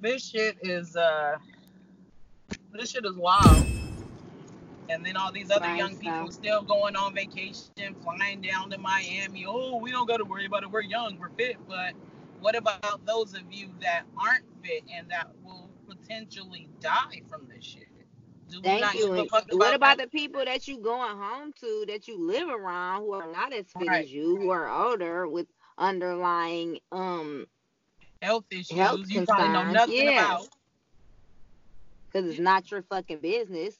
this 0.01 0.29
shit 0.29 0.57
is 0.61 0.95
uh, 0.95 1.37
this 2.71 2.91
shit 2.91 3.05
is 3.05 3.15
wild. 3.17 3.67
And 4.87 5.03
then 5.03 5.17
all 5.17 5.31
these 5.31 5.49
other 5.49 5.75
young 5.75 5.97
people 5.97 6.31
still 6.31 6.61
going 6.61 6.95
on 6.95 7.15
vacation, 7.15 7.95
flying 8.03 8.41
down 8.41 8.69
to 8.69 8.77
Miami. 8.77 9.45
Oh, 9.47 9.77
we 9.77 9.89
don't 9.91 10.07
got 10.07 10.17
to 10.17 10.25
worry 10.25 10.45
about 10.45 10.63
it. 10.63 10.69
We're 10.69 10.81
young, 10.81 11.17
we're 11.17 11.29
fit. 11.29 11.57
But 11.67 11.95
what 12.39 12.55
about 12.55 13.03
those 13.05 13.33
of 13.33 13.51
you 13.51 13.69
that 13.81 14.03
aren't 14.15 14.45
fit 14.63 14.83
and 14.93 15.09
that 15.09 15.29
will 15.43 15.71
potentially 15.87 16.69
die 16.79 17.23
from 17.27 17.47
this 17.47 17.65
shit? 17.65 17.87
Do 18.49 18.61
Thank 18.63 18.93
you. 18.93 19.13
give 19.13 19.17
a 19.17 19.25
And 19.25 19.29
fuck 19.29 19.47
what 19.51 19.73
about 19.73 19.97
that? 19.97 19.97
the 19.97 20.07
people 20.07 20.43
that 20.45 20.67
you 20.67 20.79
going 20.79 21.17
home 21.17 21.53
to 21.61 21.85
that 21.87 22.07
you 22.07 22.17
live 22.19 22.49
around 22.49 23.01
who 23.01 23.13
are 23.13 23.27
not 23.31 23.53
as 23.53 23.71
fit 23.73 23.91
Right. 23.91 24.01
as 24.01 24.11
you, 24.11 24.37
who 24.37 24.49
are 24.49 24.67
older 24.69 25.27
with 25.27 25.47
underlying 25.77 26.79
um 26.91 27.47
health 28.21 28.45
issues 28.51 28.75
health 28.75 29.01
you 29.09 29.21
probably 29.23 29.49
know 29.49 29.63
nothing 29.63 30.07
yes. 30.07 30.09
about? 30.09 30.49
because 32.09 32.29
it's 32.29 32.39
not 32.39 32.71
your 32.71 32.81
fucking 32.83 33.19
business. 33.19 33.79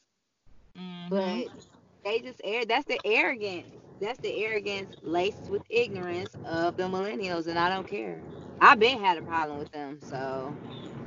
Mhm. 0.76 1.08
But 1.08 1.48
they 2.04 2.20
just 2.20 2.40
air 2.44 2.64
that's 2.64 2.86
the 2.86 3.00
arrogance. 3.04 3.68
That's 4.00 4.18
the 4.20 4.44
arrogance 4.44 4.90
laced 5.02 5.48
with 5.48 5.62
ignorance 5.70 6.36
of 6.44 6.76
the 6.76 6.84
millennials, 6.84 7.46
and 7.46 7.58
I 7.58 7.68
don't 7.68 7.86
care. 7.86 8.24
I've 8.60 8.78
been 8.78 9.00
had 9.00 9.18
a 9.18 9.22
problem 9.22 9.58
with 9.58 9.70
them, 9.70 10.00
so 10.00 10.58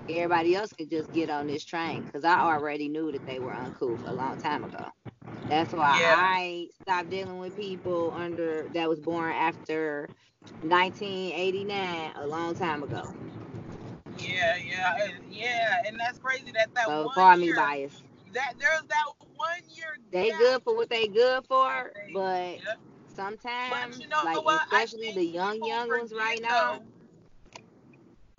everybody 0.10 0.56
else 0.56 0.74
could 0.74 0.90
just 0.90 1.12
get 1.12 1.30
on 1.30 1.48
this 1.48 1.66
train 1.66 2.04
because 2.04 2.24
I 2.26 2.40
already 2.42 2.90
knew 2.90 3.12
that 3.12 3.26
they 3.26 3.40
were 3.40 3.54
uncouth 3.54 4.02
a 4.06 4.14
long 4.14 4.38
time 4.38 4.64
ago. 4.64 4.86
That's 5.50 5.74
why 5.74 6.00
Yeah. 6.00 6.16
I 6.18 6.68
stopped 6.82 7.10
dealing 7.10 7.40
with 7.40 7.56
people 7.56 8.14
under 8.16 8.68
that 8.74 8.90
was 8.90 9.00
born 9.00 9.32
after 9.32 10.10
1989 10.62 12.12
a 12.16 12.28
long 12.28 12.56
time 12.56 12.84
ago. 12.84 13.04
Yeah, 14.18 14.58
yeah, 14.58 14.98
yeah, 15.30 15.82
and 15.88 16.00
that's 16.00 16.20
crazy 16.20 16.52
that 16.54 16.74
that 16.76 16.88
So 16.88 17.06
one 17.06 17.16
pardon 17.16 17.42
me 17.42 17.48
year, 17.48 17.56
bias. 17.56 18.04
that 18.34 18.54
there's 18.60 18.82
that 18.90 19.06
one 19.36 19.50
year. 19.76 19.98
They 20.12 20.30
gap. 20.30 20.40
good 20.40 20.64
for 20.64 20.76
what 20.76 20.90
they 20.90 21.08
good 21.08 21.46
for, 21.46 21.92
but 22.14 22.56
Yep. 22.66 22.80
sometimes, 23.08 23.98
But 23.98 24.04
you 24.04 24.10
know 24.10 24.24
like? 24.24 24.62
Especially 24.64 25.12
the 25.14 25.26
young 25.26 25.64
young 25.64 25.90
ones 25.90 26.14
right 26.14 26.42
now. 26.42 26.82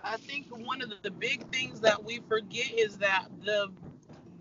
I 0.05 0.17
think 0.17 0.47
one 0.51 0.83
of 0.83 0.93
the 1.03 1.11
big 1.11 1.47
things 1.53 1.81
that 1.81 2.03
we 2.03 2.21
forget 2.29 2.71
is 2.73 2.99
that 2.99 3.27
the 3.45 3.69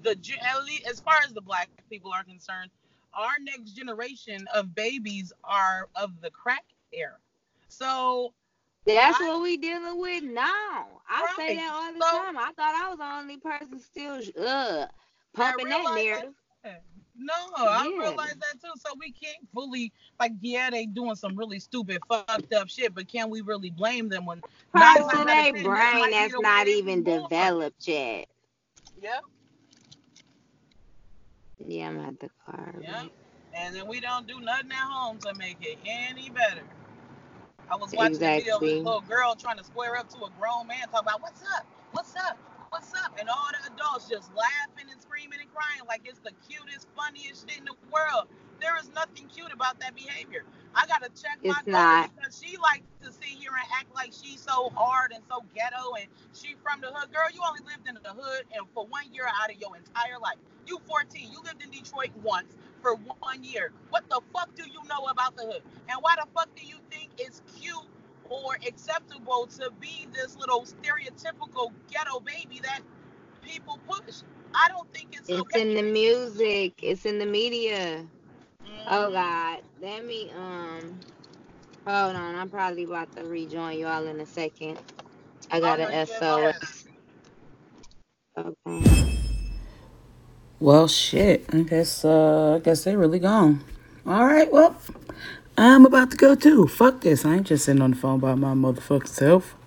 the 0.02 0.12
at 0.42 0.64
least 0.64 0.88
as 0.88 1.00
far 1.00 1.16
as 1.26 1.34
the 1.34 1.42
black 1.42 1.70
people 1.90 2.12
are 2.14 2.24
concerned, 2.24 2.72
our 3.14 3.32
next 3.42 3.72
generation 3.72 4.48
of 4.54 4.74
babies 4.74 5.34
are 5.44 5.90
of 5.96 6.22
the 6.22 6.32
crack 6.32 6.64
era. 6.94 7.18
So 7.68 8.34
That's 8.86 9.20
I- 9.20 9.28
what 9.28 9.42
we 9.42 9.58
dealing 9.58 10.00
with 10.00 10.24
now. 10.24 11.02
I 11.10 11.34
say 11.36 11.56
that 11.58 11.72
all 11.74 11.94
the 11.94 12.00
So- 12.00 12.24
time. 12.26 12.38
I 12.38 12.52
thought 12.54 12.76
I 12.76 12.90
was 12.90 12.98
the 12.98 13.06
only 13.06 13.38
person 13.38 13.80
still 13.80 14.22
uh 14.48 14.88
pumping 15.34 15.70
that- 15.70 15.94
narrative. 15.96 16.34
No, 17.20 17.34
I 17.58 17.86
realize 18.00 18.36
that 18.36 18.62
too. 18.62 18.72
So 18.78 18.94
we 19.00 19.12
can't 19.12 19.38
fully 19.54 19.92
like, 20.20 20.32
yeah, 20.42 20.70
they 20.70 20.86
doing 20.86 21.16
some 21.16 21.36
really 21.36 21.60
stupid, 21.60 22.00
fucked 22.08 22.54
up 22.54 22.70
shit, 22.70 22.96
but 22.96 23.08
can 23.08 23.30
we 23.30 23.42
really 23.42 23.70
blame 23.70 24.08
them 24.10 24.26
when 24.26 24.42
Parts 24.74 25.02
of 25.02 25.26
their 25.26 25.26
ten, 25.26 25.28
that 25.28 25.54
might 25.54 25.64
brain 25.64 26.06
be 26.06 26.12
that's 26.12 26.34
not 26.40 26.68
even 26.68 27.04
developed 27.04 27.88
yet. 27.88 28.28
Yep, 29.02 29.24
Yeah, 31.68 31.90
I'm 31.90 32.00
at 32.00 32.20
the 32.20 32.30
car. 32.46 32.76
yep. 32.82 33.08
And 33.56 33.76
then 33.76 33.88
we 33.88 34.00
don't 34.00 34.28
do 34.28 34.40
nothing 34.40 34.72
at 34.72 34.78
home 34.78 35.18
to 35.20 35.34
make 35.36 35.58
it 35.62 35.78
any 35.86 36.30
better. 36.30 36.64
I 37.70 37.76
was 37.76 37.92
watching 37.94 38.16
a 38.16 38.36
video 38.38 38.56
of 38.56 38.62
this 38.62 38.72
little 38.72 39.02
girl 39.02 39.36
trying 39.36 39.58
to 39.58 39.64
square 39.64 39.98
up 39.98 40.10
to 40.10 40.18
a 40.18 40.30
grown 40.40 40.68
man, 40.68 40.88
talking 40.92 41.08
about 41.08 41.22
what's 41.22 41.42
up, 41.42 41.66
what's 41.92 42.16
up, 42.16 42.38
what's 42.70 42.94
up, 42.94 43.18
and 43.20 43.30
all 43.30 43.50
the 43.52 43.74
adults 43.74 44.08
just 44.10 44.30
laughing 44.36 44.90
and 44.92 45.02
screaming 45.02 45.40
and 45.42 45.50
crying 45.54 45.82
like 45.88 46.02
it's 46.06 46.20
the 46.20 46.32
cutest, 46.48 46.88
funniest 46.96 47.50
shit 47.50 47.60
in 47.60 47.66
the 47.66 47.76
world. 47.92 48.28
There 48.62 48.78
is 48.80 48.90
nothing 48.94 49.28
cute 49.28 49.52
about 49.54 49.80
that 49.80 49.96
behavior. 49.96 50.44
I 50.76 50.86
gotta 50.88 51.10
check 51.10 51.40
my 51.44 51.56
It's 51.66 51.72
daughter 51.72 52.14
because 52.16 52.42
she 52.44 52.58
likes 52.58 52.86
to 53.02 53.12
sit 53.12 53.24
here 53.40 53.52
and 53.52 53.68
act 53.80 53.94
like 53.96 54.14
she's 54.14 54.40
so 54.42 54.70
hard 54.76 55.12
and 55.14 55.24
so 55.30 55.44
ghetto 55.56 55.96
and 56.00 56.08
she 56.34 56.56
from 56.64 56.82
the 56.82 56.88
hood. 56.88 57.12
Girl, 57.12 57.28
you 57.34 57.42
only 57.48 57.62
lived 57.66 57.88
in 57.88 57.96
the 57.96 58.14
hood 58.14 58.46
and 58.54 58.68
for 58.74 58.86
one 58.86 59.12
year 59.14 59.26
out 59.26 59.50
of 59.50 59.60
your 59.60 59.76
entire 59.76 60.20
life. 60.22 60.38
You 60.68 60.80
14. 60.88 61.32
You 61.32 61.42
lived 61.44 61.64
in 61.64 61.72
Detroit 61.72 62.12
once 62.22 62.54
for 62.82 62.96
one 62.96 63.44
year. 63.44 63.72
What 63.90 64.08
the 64.10 64.22
fuck 64.34 64.54
do 64.56 64.64
you 64.68 64.82
know 64.88 65.06
about 65.10 65.36
the 65.36 65.44
hood? 65.44 65.64
And 65.90 65.98
why 66.02 66.16
the 66.20 66.28
fuck 66.36 66.50
do 66.56 66.66
you 66.66 66.78
think 66.92 67.10
it's 67.18 67.42
cute 67.60 67.88
or 68.30 68.56
acceptable 68.68 69.48
to 69.58 69.72
be 69.80 70.08
this 70.14 70.38
little 70.38 70.64
stereotypical 70.66 71.72
ghetto 71.92 72.20
baby 72.20 72.60
that 72.64 72.82
people 73.42 73.80
push? 73.88 74.22
I 74.54 74.68
don't 74.70 74.92
think 74.94 75.10
it's, 75.18 75.30
It's 75.30 75.40
okay. 75.42 75.62
in 75.62 75.76
the 75.76 75.84
music. 75.84 76.74
It's 76.82 77.06
in 77.06 77.20
the 77.20 77.26
media. 77.26 78.06
Oh 78.88 79.10
Mhm. 79.10 79.14
God. 79.14 79.62
Let 79.82 80.06
me 80.06 80.32
um 80.38 81.00
hold 81.86 82.16
on. 82.16 82.36
I'm 82.36 82.50
probably 82.50 82.84
about 82.84 83.12
to 83.16 83.24
rejoin 83.24 83.80
y'all 83.80 84.06
in 84.08 84.20
a 84.20 84.26
second. 84.26 84.80
I 85.52 85.60
got 85.60 85.80
Okay, 85.80 85.94
an 85.94 86.08
yeah, 86.08 86.20
go 86.20 86.38
ahead. 86.38 86.56
SOS. 86.62 86.86
Okay. 88.38 88.86
Well, 90.60 90.88
shit. 90.88 91.46
I 91.54 91.62
guess, 91.62 92.04
uh, 92.04 92.56
I 92.56 92.60
guess 92.60 92.84
they 92.84 92.96
really 92.96 93.20
gone. 93.20 93.64
All 94.06 94.26
right, 94.26 94.52
well, 94.52 94.76
I'm 95.62 95.86
about 95.86 96.12
to 96.12 96.16
go 96.16 96.36
too. 96.36 96.68
Fuck 96.68 97.02
this. 97.02 97.26
I 97.26 97.36
ain't 97.36 97.48
just 97.48 97.66
sitting 97.66 97.82
on 97.82 97.92
the 97.92 97.98
phone 97.98 98.22
by 98.22 98.34
my 98.34 98.54
motherfucking 98.54 99.10
self. 99.10 99.58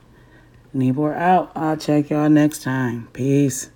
Nibor 0.75 1.15
out. 1.15 1.53
I'll 1.55 1.77
check 1.77 2.09
y'all 2.09 2.31
next 2.31 2.63
time. 2.63 3.09
Peace. 3.13 3.69